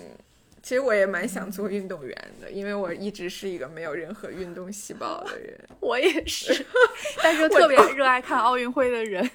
[0.63, 5.59] 其实我也蛮想做运动员的，因为我一直是一个没有任何运动细胞的人。
[5.81, 6.65] 我也是，
[7.23, 9.29] 但是特别热爱看奥运会的人。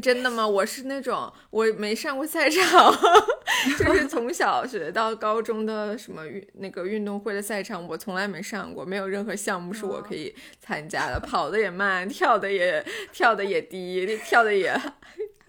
[0.00, 0.46] 真的吗？
[0.46, 2.92] 我是那种我没上过赛场，
[3.78, 14.74] 就是从小学到高中的什么运那个运动会的赛场，我从来没上过，没有任何项目是我可以参加的，跑的也慢，跳的也跳的也低，跳的也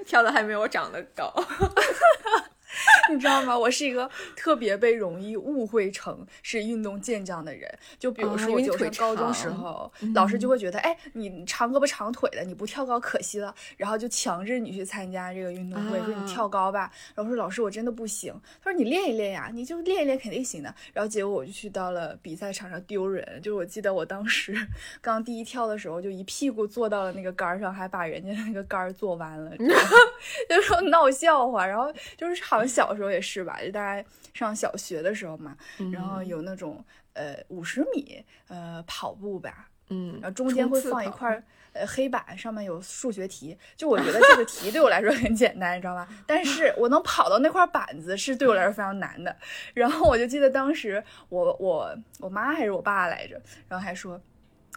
[0.06, 1.34] 跳的还没有我长得高。
[3.12, 3.58] 你知道吗？
[3.58, 7.70] 我是一个特别被容易误会成是运动健将的人。
[8.00, 16.92] 就比如啊说，我就因为你腿上高中时长候，老师就会觉得，哎，你长胳膊长腿的，你不跳高可惜了，然后就强制你去参加这个运动会，说你啊跳高吧。
[17.16, 18.34] 然后说老师，我真的不行。
[18.64, 20.74] 他说你练一练呀，你就练一练肯定行的。
[20.94, 24.56] 然后结果我就去到了比赛场上丢人，就是我记得我当时
[25.02, 29.90] 刚第一跳的时候，就一屁股坐到了那个杆儿上，还把人家那个杆儿坐弯了，你知道吗
[30.50, 31.66] 就说闹笑话。
[31.66, 35.56] 然后就是好像小时候也是吧，就大概上小学的时候嘛，
[35.92, 36.84] 然后有那种
[37.14, 41.44] 呃五十米呃跑步吧，嗯，然后中间会放一块儿
[41.74, 43.58] 呃黑板，上面有数学题。
[43.76, 46.08] 就我觉得这个题对我来说很简单，你知道吧？
[46.26, 49.36] 但是我能跑到那块板子是对我来说非常难的。
[49.74, 54.20] 然后我就记得当时我我我妈还是我爸来着，然后还说。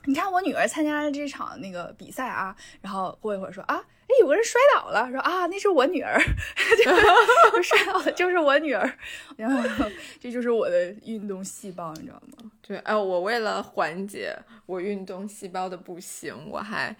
[0.09, 3.83] 你看我女儿参加了这场那个比赛啊，然后过一会儿说啊，
[4.17, 6.19] 哎，有个人摔倒了，说啊，那是我女儿，
[6.85, 6.91] 就
[7.63, 8.91] 摔倒了，就是我女儿，
[9.37, 9.87] 然后
[10.19, 12.51] 这就是我的运动细胞，你知道吗？
[12.63, 16.95] 对，哎，我为了缓解我运动细胞的不行，我还，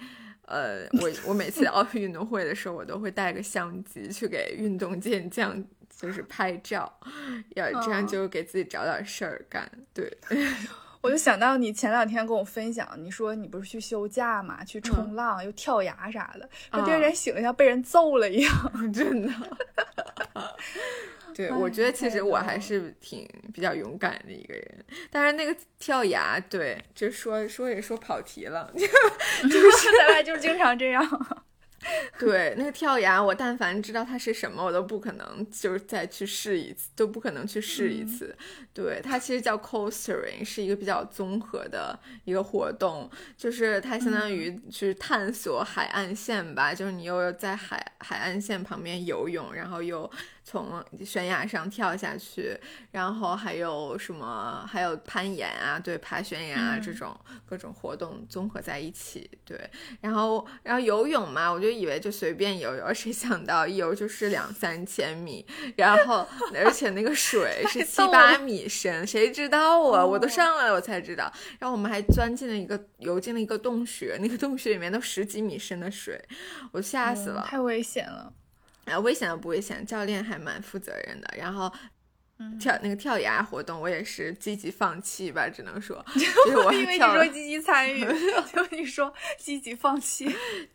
[0.47, 5.65] 呃，我我每次奥运运动会的时候，我都会带个相机去给运动健将
[5.99, 7.01] 就是拍照，
[7.55, 9.69] 要这样哦就给自己找点事儿干。
[9.95, 10.17] 对，
[11.07, 18.53] 我就想到你前两天跟我分享，你说你不是去休假嘛，去冲浪、又跳崖啥的，说第二天醒了像被人揍了一样。
[18.93, 19.33] 真的。
[21.33, 28.81] 对，我哎觉得其实我还是挺比较勇敢的一个人，但是那个跳崖，对，就说说也说跑题了， 就
[29.51, 31.05] 是 在外就是经常这样。
[32.19, 38.37] 对，那个跳崖，我但凡知道它是什么，我都不可能就是再去试一次，都不可能去试一次。
[38.73, 50.11] 对，它其实叫 coastering，是一个比较综合的一个活动，就是它相当于去探索海岸线吧，就是你又在海海岸线旁边游泳，然后又
[50.49, 52.57] 从悬崖上跳下去，
[52.93, 59.59] 然后还有什么，还有攀岩啊，对，爬悬崖啊、嗯这种各种活动综合在一起，对。
[60.01, 65.45] 然后，然后游泳嘛，我就以为就随便游游，谁想到一游就是两三千米，
[65.77, 66.25] 然后
[66.55, 70.07] 而且那个水是 七八米深，谁知道啊？
[70.07, 71.33] 我都哦上来了我才知道。
[71.59, 76.25] 然后我们还钻进了一个游进了一个洞穴，那个洞穴里面都十几米深的水，
[76.71, 77.43] 我吓死了。
[77.45, 78.33] 嗯太危险了。
[78.87, 79.85] 啊，危险不危险？
[79.85, 81.35] 教练还蛮负责任的。
[81.37, 81.73] 然后
[82.61, 88.05] 跳那个跳崖活动，我也是积极放弃吧，只能说， 就是我因为你说积极参与，
[88.53, 90.31] 就你说积极放弃。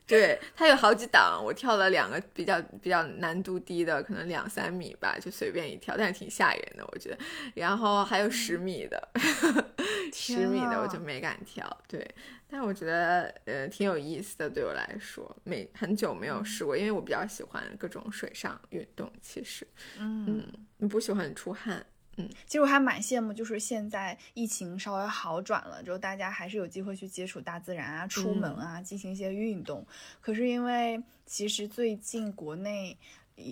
[0.07, 7.17] 对，它有好几档，我跳了两个比较比较难度低的，可能两三米吧，就随便一跳，但是挺吓人的，我觉得。
[7.53, 9.09] 然后还有十米的，
[10.11, 11.77] 十米的我啊就没敢跳。
[11.87, 12.05] 对，
[12.51, 19.09] 但我觉得呃挺有意思的，对我来说，没很久没有试过，因为我比较喜欢各种水上运动。
[19.21, 19.65] 其实，
[19.97, 20.43] 嗯，
[20.77, 21.85] 你不喜欢出汗，
[22.17, 29.87] 嗯其实我还蛮羡慕，就是现在疫情稍微好转了之后，大家还是有机会去接触大自然啊、出门啊，进行一些运动。
[30.19, 32.97] 可是因为其实最近国内。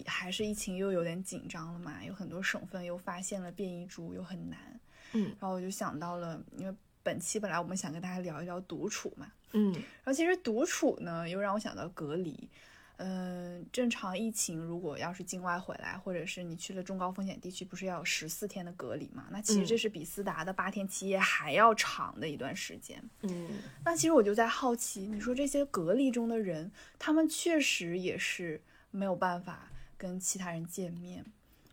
[0.05, 4.79] 还是疫情又有点紧张了嘛，有很多省份又发现了变异株，又很难。
[5.13, 6.75] 嗯，然后我就想到了，因为
[7.10, 12.47] 本期本来我们想跟大家聊一聊独处嘛，嗯，然后其实独处呢，又让我想到隔离。
[12.97, 19.26] 嗯，正常疫情如果要是境外回来，或者是你去了中高风险地区，不是要有十四天的隔离嘛？
[19.32, 23.01] 那其实这是比斯达的八天七夜还要长的一段时间。
[23.24, 31.26] 嗯，那其实我就在好奇，你说这些隔离中的人，他们确实也是没有办法跟其他人见面。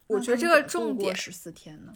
[0.06, 1.92] 我觉得这个重点十四天呢，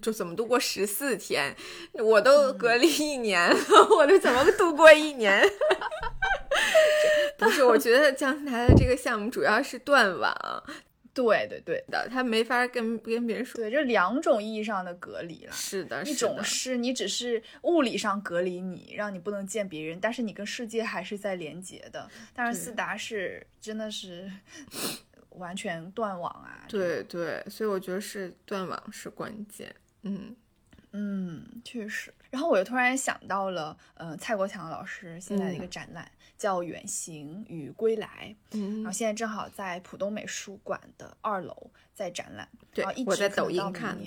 [0.00, 1.54] 就怎么度过十四天？
[1.92, 3.56] 我都隔离一年了，
[3.96, 5.42] 我都怎么度过一年？
[7.38, 10.64] 不是，我觉得江台的这个项目主要是断网，
[11.12, 13.60] 对对对的，他没法跟跟别人说。
[13.60, 15.52] 对，这两种意义上的隔离了。
[15.52, 22.08] 是的，一种是你只是物理上隔离你，让你不能见别人，但是你跟世界还是在连接的。
[22.34, 24.30] 但是思达是真的是
[25.36, 26.64] 完全断网啊。
[26.68, 29.74] 对对，所以我觉得是断网是关键。
[30.02, 30.34] 嗯
[30.92, 32.12] 嗯，确实。
[32.30, 36.10] 然后我又突然想到了，呃，蔡国强老师现在的一个展览。
[36.38, 38.08] 叫《远行与归来》，
[38.52, 43.98] 嗯，然后现在正好在浦东美术馆的二楼在展览，对，我在抖音看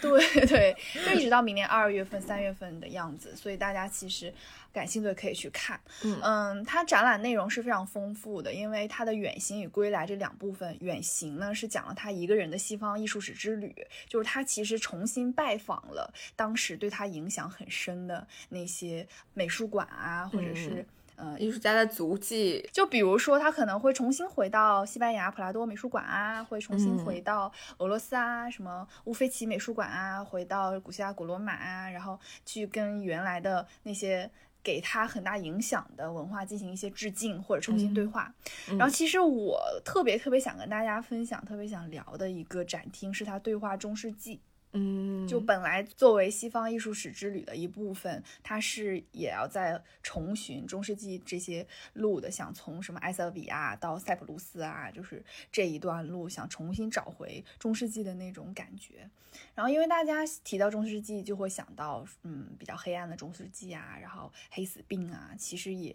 [0.00, 4.32] 对对，就一直到明年二月份、三月份的样子，所以大家其实
[4.72, 5.80] 感兴趣可以去看。
[6.04, 13.74] 嗯嗯，它展览内容是非常丰富的，因为它的《远行与归来》这两部分，《远行》呢是讲了他一个人的西方艺术史之旅，
[14.08, 20.84] 就是他其实重新拜访了当时对他影响很深的那些美术馆啊，或者是。
[21.22, 34.28] 呃，艺术家的足迹，就比如说，他可能会重新回到西班牙普拉多美术馆啊，会重新回到俄罗斯啊，什么乌菲齐美术馆啊，回到古希腊古罗马啊，然后去跟原来的那些
[34.64, 38.34] 给他很大影响的文化进行一些致敬或者重新对话。
[38.76, 44.40] 然后，其实我特别特别想跟大家分享，特别想聊的一个展厅是他对话中世纪。
[44.74, 59.10] 嗯，就本来作为西方艺术史之旅的一部分，它是也要在重寻中世纪这些路的，想从什么埃塞俄比亚到塞浦路斯啊，就是这一段路，想重新找回中世纪的那种感觉。
[59.54, 65.94] 然后，因为大家提到中世纪，就会想到嗯比较黑暗的中世纪啊，然后黑死病啊，其实也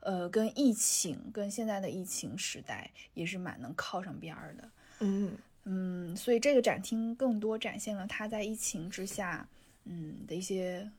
[0.00, 4.70] 呃跟疫情，跟现在的疫情时代也是蛮能靠上边儿的。
[5.00, 5.34] 嗯。
[5.70, 9.46] 嗯，所以这个展厅更多展现了他在疫情之下，
[9.84, 10.90] 嗯的一些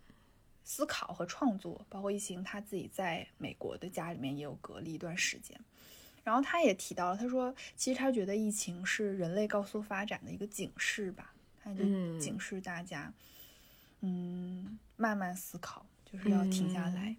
[0.64, 5.60] 思考和创作，包括疫情他自己在美国的家里面也有隔离一段时间。
[6.24, 11.84] 然后他也提到了，他说其实他觉得疫情是人类高速发展的一个警示吧，他就
[12.20, 13.12] 警示大家，
[14.02, 17.16] 嗯，慢慢思考，就是要停下来，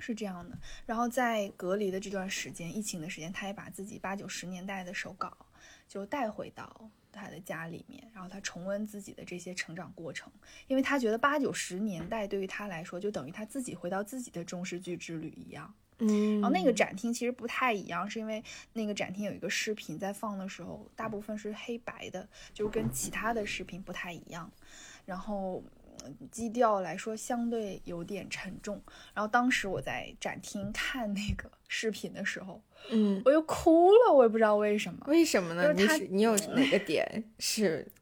[0.00, 0.58] 是这样的。
[0.84, 5.36] 然后在隔离的这段时间，疫情的时间，他也把自己八九十年代的手稿。
[5.92, 10.32] 就带回到他的家里面，然后他重温自己的这些成长过程，
[10.66, 15.74] 因为他觉得八九十年代对于他来说，就等于他自己回到自己的中世纪之旅一样。
[15.98, 24.50] 嗯，然后那个展厅其实不太一样，是因为那个展厅有一个视频在放的时候，大部分是黑白的，就跟其他的视频不太一样。
[25.04, 25.62] 然后。
[26.30, 28.82] 基调来说相对有点沉重，
[29.14, 35.04] 然后当时我在展厅看那个视频的时候，嗯，我又哭了，我也不知道为什么。
[35.06, 35.72] 为什么呢？
[35.72, 37.86] 你你有哪个点是？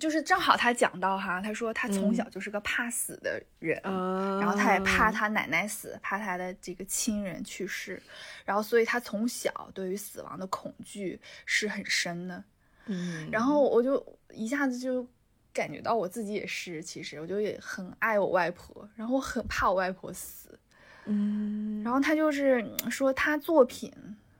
[0.00, 8.02] 就是正好他讲到哈，他说他从小就是个怕死的人，然后他也怕他奶奶死，怕他的这个亲人去世，
[8.44, 12.42] 然后所以他从小对于死亡的恐惧是很深的。
[12.86, 15.06] 嗯，然后我就一下子就。
[15.52, 20.58] 感觉到我自己也是，其实我就也很爱我外婆，然后我很怕我外婆死，
[21.04, 23.92] 嗯，然后他就是说他作品，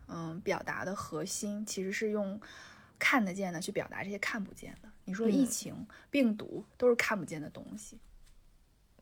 [0.08, 2.40] 嗯，表达的核心其实是用
[2.98, 4.88] 看得见的去表达这些看不见的。
[5.04, 7.98] 你说疫情、病毒都是看不见的东西，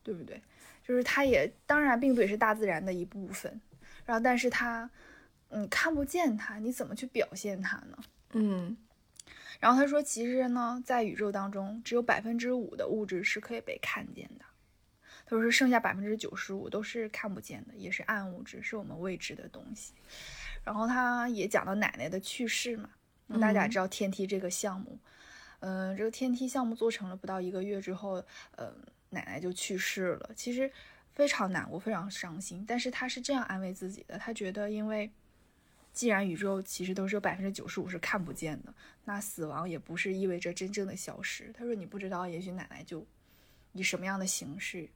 [0.02, 0.42] 对不对？
[0.82, 3.60] 就是他也当然，病毒也是大自然的一部分，
[4.04, 4.90] 然后但是他，
[5.50, 7.98] 你，看不见它，你怎么去表现它呢？
[8.32, 8.76] 嗯。
[9.60, 14.44] 然后他说，其实呢，在宇宙当中，只有百分之五的物质是可以被看见的。
[15.26, 19.92] 他说，剩下百分之九十五都是看不见的，也是暗物质，是我们未知的东西。
[20.64, 22.88] 然后他也讲到奶奶的去世嘛，
[23.38, 24.98] 大家知道天梯这个项目，
[25.58, 28.24] 嗯，这个天梯项目做成了不到一个月之后，
[28.56, 28.72] 呃，
[29.10, 30.30] 奶奶就去世了。
[30.34, 30.72] 其实
[31.12, 32.64] 非常难过，非常伤心。
[32.66, 35.10] 但是他是这样安慰自己的，他觉得因为。
[36.00, 38.72] 既然宇宙其实都是有百分之九十五是看不见的，
[39.04, 41.52] 那死亡也不是意味着真正的消失。
[41.52, 43.06] 他说：“你不知道，也许奶奶就
[43.74, 44.88] 以什么样的形式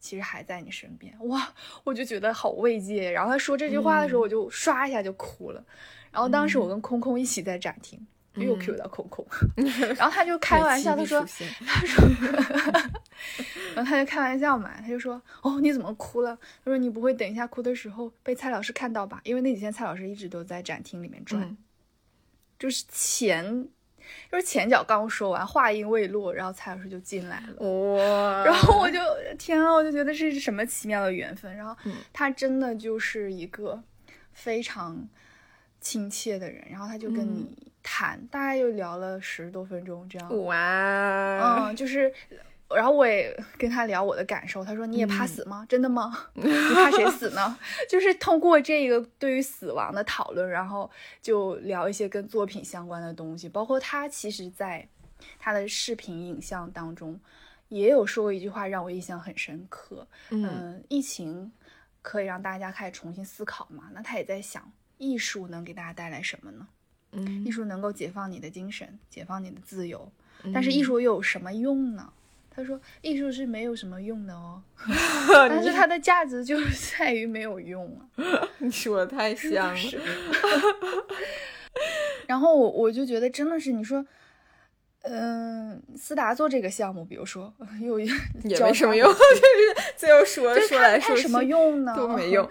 [0.00, 1.14] 其实还在你身边。
[1.28, 1.52] 哇，
[1.84, 3.10] 我就觉得好慰藉。
[3.10, 5.62] 然后他说这句话的时候，我就唰一下就哭了。
[6.10, 8.00] 然后当时我跟空空一起在展厅，
[8.36, 9.26] 又 Q 到空空，
[9.96, 11.20] 然后他就开玩笑，他说，
[11.64, 12.04] 他说，
[13.74, 16.36] 然后他就开玩笑嘛，他就说，哦，你怎么哭了？
[16.64, 19.20] 他说你不会等一下哭的时候被蔡老师看到吧？
[19.24, 21.56] 因为那几天蔡老师一直都在展厅里面转，
[22.58, 23.66] 就是前，
[24.30, 28.44] 就是前脚刚说完，话音未落，然后蔡老师就进来了，哇！
[28.44, 28.98] 然后我就
[29.38, 31.56] 天啊，我就觉得这是什么奇妙的缘分。
[31.56, 31.74] 然后
[32.12, 33.82] 他真的就是一个
[34.32, 35.08] 非常。
[35.78, 37.56] 亲切的人，然后他就跟你
[37.88, 40.44] 谈，大概又聊了十多分钟这样。
[40.44, 42.12] 哇，嗯，就是，
[42.68, 45.64] 然后我也跟他聊我的感受，他说你也怕死吗？
[45.68, 46.26] 真的吗？
[46.34, 46.42] 你
[46.74, 47.56] 怕谁死呢？
[47.88, 50.90] 就是通过这个对于死亡的讨论，然后
[51.22, 54.86] 就聊一些跟作品相关的东西，包括他其实在
[55.38, 57.18] 他的视频影像当中
[57.68, 60.04] 也有说过一句话让我印象很深刻。
[60.30, 61.52] 嗯，疫情
[62.02, 63.84] 可以让大家开始重新思考嘛？
[63.94, 64.70] 那他也在想。
[64.98, 66.66] 艺术能给大家带来什么呢？
[67.16, 70.10] 嗯，艺术能够解放你的精神，解放你的自由。
[70.54, 72.12] 但是艺术又有什么用呢？
[72.50, 74.62] 他说，艺术是没有什么用的哦，
[75.48, 76.56] 但是它的价值就
[76.98, 78.08] 在于没有用啊。
[78.58, 79.80] 你说的太像了。
[82.26, 84.06] 然后我我就觉得真的是，你说，
[85.02, 87.52] 嗯，思达做这个项目，比如说
[87.82, 88.10] 又也
[88.42, 91.94] 没什么用，就是最后说说来说去什么用呢？
[91.94, 92.48] 都没用。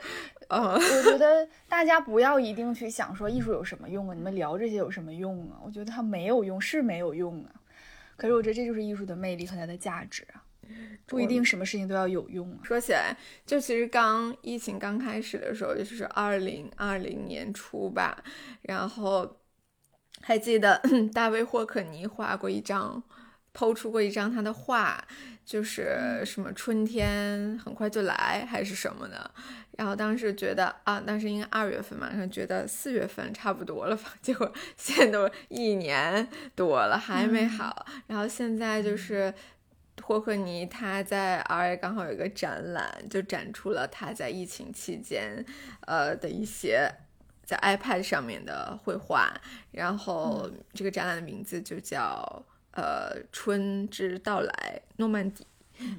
[0.49, 5.59] 我觉得大家不要一定去想说艺术有什么用啊，你们聊这些有什么用啊？
[5.63, 7.51] 我觉得它没有用是没有用啊，
[8.15, 10.43] 可是我觉得这就是艺术的魅力和它的价值啊，
[11.05, 12.59] 不一定什么事情都要有用啊。
[12.63, 13.15] 说起来，
[13.45, 18.23] 就其实刚疫情刚开始的时候，就是二零二零年初吧，
[18.61, 19.37] 然后
[20.21, 20.81] 还记得
[21.13, 23.03] 大卫霍克尼画过一张，
[23.53, 25.05] 抛出过一张他的画。
[25.45, 29.29] 就是什么春天很快就来还是什么的，
[29.77, 39.31] 然后当时觉得啊，当时应该二月份嘛，然后觉得四月份差不多了吧， 结果现在都一年多了还没好，然后现在就是
[40.01, 45.45] 霍克尼他在 RA 刚好有一个展览，就展出了他在疫情期间
[45.81, 46.91] 呃的一些
[47.43, 49.31] 在 iPad 上面的绘画，
[49.71, 52.43] 然后这个展览的名字就叫。
[52.76, 55.45] 呃，春之到来，诺曼底，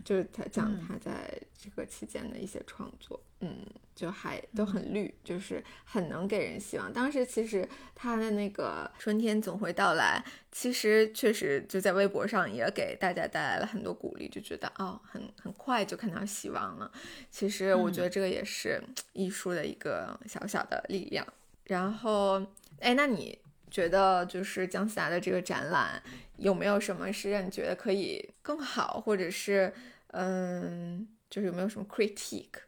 [0.05, 6.93] 就是他讲他在这个期间的一些创作，嗯，就还都很绿，就是很能给人希望。
[6.93, 10.23] 当时其实他的那个春天总会到来，
[10.53, 16.93] 其实确实就在微博上也给大家带来了很多鼓励，就觉得哦，很很快就看到希望了。
[17.31, 18.83] 其实我觉得这个也是
[19.15, 21.27] 艺术的一个小小的力量。
[21.65, 22.39] 然后，
[22.81, 23.37] 哎，那你
[23.77, 26.03] 觉得就是姜思达的这个展览？
[26.39, 29.71] 有没有什么是让你觉得可以更好，或者是，
[30.13, 32.63] 嗯，就是有没有什么 critique？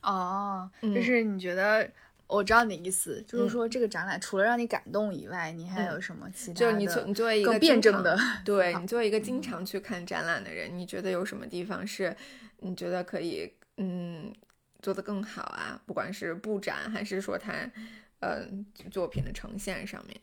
[0.00, 1.86] 哦，就是你觉得，
[2.26, 6.54] 我知道你的意思，就是说这个展览除了让你感动以外，你还有什么其他？
[6.54, 12.16] 就是你作你作为一个辩证的， 对你作为一个经常去看展览的人，你觉得有什么地方是
[12.60, 14.32] 你觉得可以嗯
[14.80, 15.78] 做得更好啊？
[15.84, 17.52] 不管是布展还是说他
[18.20, 20.20] 嗯作品的呈现上面。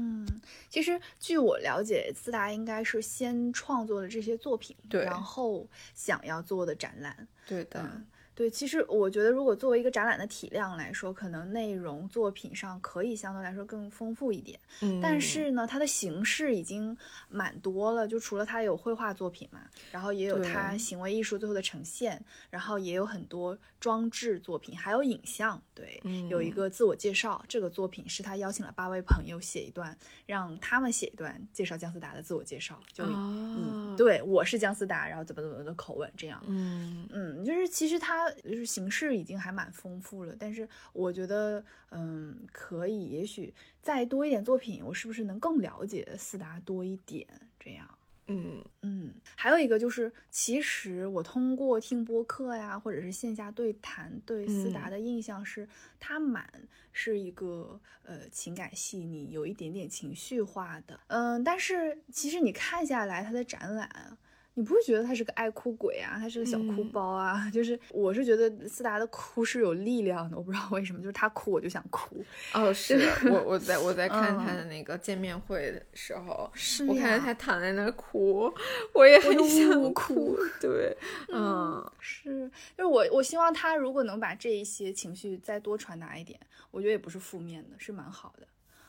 [0.00, 0.26] 嗯，
[0.68, 8.02] 其实据我了解，思达应该是先创作了这些作品，对，然后想要做的展览，对的。
[8.38, 14.56] 对，其实我觉得，如果作为一个展览的体量来说，可能内容作品上可以相对来说更丰富一点。
[14.80, 16.96] 嗯，但是呢，它的形式已经
[17.28, 25.60] 蛮多了，就除了它有绘画作品嘛，然后也有它行为艺术最后的呈现，然后也有很多装置作品，还有影像。
[25.74, 36.40] 对，有一个自我介绍，这个作品是他邀请了八位朋友写一段，让他们写一段介绍姜思达的自我介绍，就嗯，对我是姜思达，然后怎么怎么的口吻这样。
[36.46, 38.27] 嗯嗯，就是其实他。
[38.42, 43.52] 就是形式已经还蛮丰富了，但是我觉得，嗯，可以，也许
[43.82, 47.26] 再多一点作品，我是不是能更了解四达多一点？
[47.58, 49.14] 这样，嗯嗯。
[49.36, 55.68] 还有一个就是，其实我通过听播客呀，或者是线下对谈，对思达的印象是，
[55.98, 56.48] 他蛮
[56.92, 61.42] 是一个呃情感细腻，有一点点情绪化的，嗯。
[61.42, 64.16] 但是其实你看下来他的展览。
[64.58, 66.16] 你不会觉得他是个爱哭鬼啊？
[66.18, 67.48] 他是个小哭包啊？
[67.54, 72.24] 就是我是觉得斯达的哭是有力量的，我不知道为什么，就是他哭我就想哭。
[72.54, 72.98] 哦，是
[73.30, 78.52] 我我在我在看他的那个见面会的时候， 是我看到他躺在那哭，
[78.92, 80.36] 我也很想哭。
[80.60, 80.96] 对，
[81.32, 86.36] 嗯，是，就是我我希望他如果能把这一些情绪再多传达一点，
[86.72, 88.46] 我觉得也不是负面的，是蛮好的。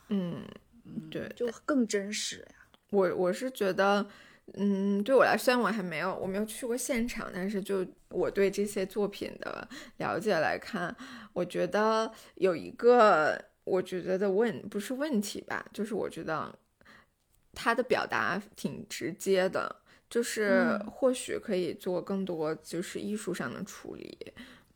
[0.07, 0.43] 嗯，
[1.11, 2.55] 对，就更真实呀。
[2.89, 4.07] 我我是觉得。
[4.55, 10.95] 嗯，对我来，虽然我还没有我没有去过现场，但是就我对这些作品的了解来看，
[11.33, 16.53] 我觉得有一个我觉得的问不是问题吧，就是我觉得
[17.53, 19.75] 他的表达挺直接的，
[20.09, 24.17] 就是或许可以做更多就是艺术上的处理。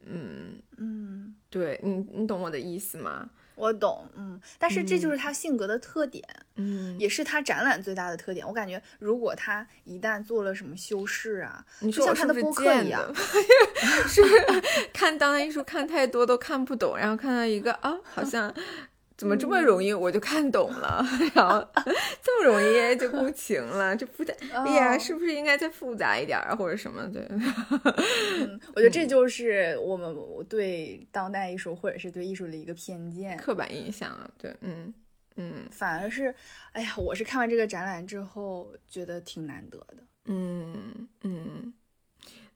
[0.05, 3.30] 嗯嗯，对你你懂我的意思吗？
[3.56, 6.24] 我懂，嗯，但是这就是他性格的特点，
[6.56, 8.45] 嗯，也是他展览最大的特点。
[8.47, 13.14] 我感觉，如果他一旦做了什么修饰啊，你说像他的播客一样，
[14.08, 14.45] 是不是
[14.93, 18.54] 看当代艺术看太多都看不懂，然后看到一个啊，好像。
[19.24, 21.01] 怎么这么容易我就看懂了，
[21.34, 21.65] 然后
[22.21, 24.34] 这么容易就共情了，就复杂。
[24.51, 27.26] 哎呀，是不是应该再复杂一点啊，或者什么的？
[27.30, 30.13] 嗯， 我觉得这就是我们
[30.49, 34.30] 对当代艺术或者是对艺术的一个偏见、刻板印象啊。
[34.38, 34.93] 对，嗯
[35.38, 36.36] 嗯，反而是，
[36.74, 40.03] 哎呀，我是看完这个展览之后觉得挺难得的。
[40.26, 41.74] 嗯嗯，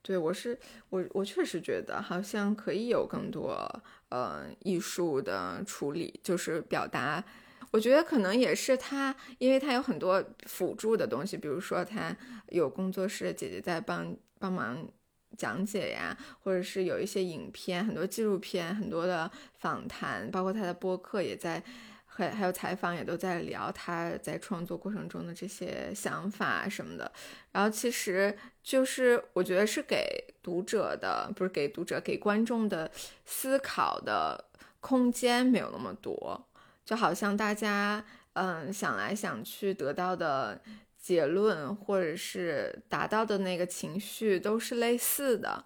[0.08, 3.82] 对我是我我确实觉得好像可以有更多。
[4.08, 7.22] 呃，艺术的处理就是表达，
[7.70, 12.16] 我觉得可能也是他，因为他有很多辅助的东西，比如说他
[12.48, 14.88] 有工作室的姐姐在帮帮忙
[15.36, 21.62] 讲解呀，或者是有一些影片，很多纪录片，很多的访谈，包括他的播客也在。
[22.18, 27.10] 还还有采访也都在聊他在创作过程中的这些想法什么的，
[27.52, 32.90] 然后其实就是我觉得是给读者的，不是给读者，给观众的
[33.24, 34.44] 思考的
[34.80, 36.48] 空间没有那么多，
[36.84, 40.60] 就好像大家嗯想来想去得到的
[41.00, 45.64] 结论或者是达到的那个情绪都是类似的。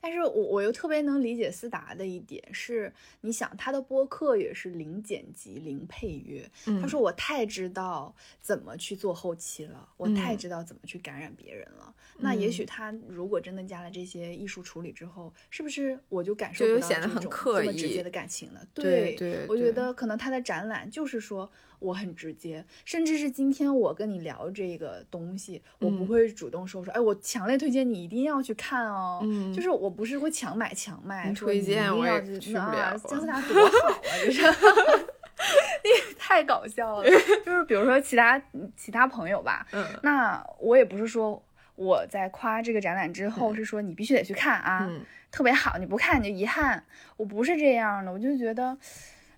[0.00, 6.50] 但是我我又特别能理解思达的一点是，你想他的播客也是零剪辑、零配乐。
[6.80, 11.94] 他说我太知道怎么去做后期了，我太知道怎么去感染别人了。
[12.18, 18.66] 那也许他如果真的加了这些艺术处理之后，是不是我就感受不到这种这么直接的感情了？
[18.72, 21.50] 对对，我觉得可能他的展览就是说。
[21.80, 29.20] 我很直接，甚至是今天我跟你聊这个东西，我不会主动说说，哎，我强烈推荐你一定要去看哦。
[29.22, 32.96] 嗯，就是我不是会强买强卖，推荐我也去不了。
[32.98, 34.42] 姜思达多好啊，就是，
[35.82, 37.04] 你太搞笑了。
[37.44, 38.40] 就是比如说其他
[38.76, 41.42] 其他朋友吧，嗯，那我也不是说
[41.76, 44.86] 我在夸这个展览之后是说你必须得去看啊，
[45.30, 46.84] 特别好，你不看你就遗憾。
[47.16, 48.76] 我不是这样的，我就觉得。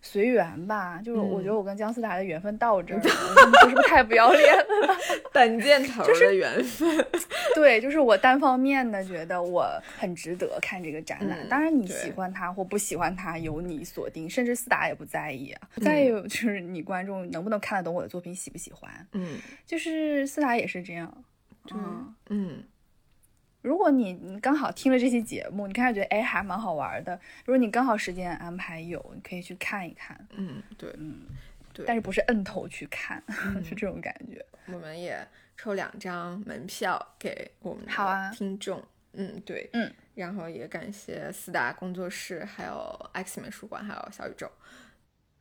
[0.05, 4.97] 随缘吧，就是我觉得我跟姜思达的缘分到这儿， 是不是太不要脸了？
[5.33, 7.07] 单箭头的缘分，
[7.55, 11.49] 对，就是我单方面的觉得我很值得看这个展览。
[11.49, 15.55] 当然你喜欢他或不喜欢他由你锁定，甚至思达也不在意。
[15.81, 18.91] 再有就是你观众能不能看得懂我的作品，喜不喜欢？
[19.13, 21.25] 嗯，就是思达也是这样。
[21.73, 22.65] 嗯嗯。
[23.63, 27.19] 如果你你刚好听了这期节目，你开始觉得哎还蛮好玩的。
[27.45, 30.19] 如果你刚好时间安排有，你可以去看一看。
[30.33, 31.23] 嗯，对，嗯，
[31.73, 31.87] 对。
[31.87, 33.23] 但是不是摁头去看，
[33.65, 34.45] 是这种感觉。
[34.67, 35.17] 我们也
[35.57, 38.83] 抽两张门票给我们的听众。
[39.13, 39.93] 嗯，对，嗯。
[40.15, 44.51] 然后也感谢四大工作室，还有 X 美术馆，还有小宇宙。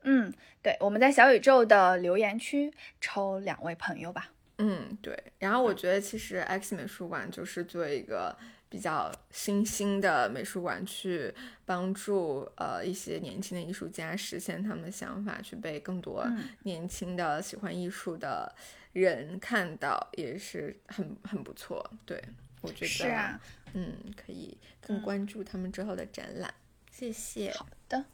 [0.03, 4.29] 嗯，对，我们在小宇宙的留言区抽两位朋友吧。
[4.63, 5.17] 嗯，对。
[5.39, 8.37] 然后我觉得其实 X 美术馆就是作为一个
[8.69, 11.33] 比较新兴的美术馆，去
[11.65, 16.25] 帮助呃一些年轻的艺术家实现他们的想法，去被更多
[16.63, 18.53] 年轻的喜欢艺术的
[18.93, 21.83] 人看到，也是很很不错。
[22.05, 22.23] 对，
[22.61, 23.41] 我觉得是啊，
[23.73, 26.53] 嗯，可以更关注他们之后的展览。
[26.91, 27.51] 谢谢。
[27.53, 28.05] 好的，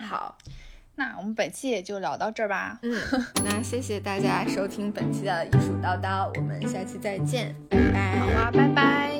[0.00, 0.36] 好。
[0.96, 2.78] 那我们本期也就聊到这儿吧。
[2.82, 2.98] 嗯，
[3.44, 8.18] 那谢谢大家收听本期的艺术叨叨，我们下期再见，拜拜。
[8.18, 9.15] 好啊，拜拜。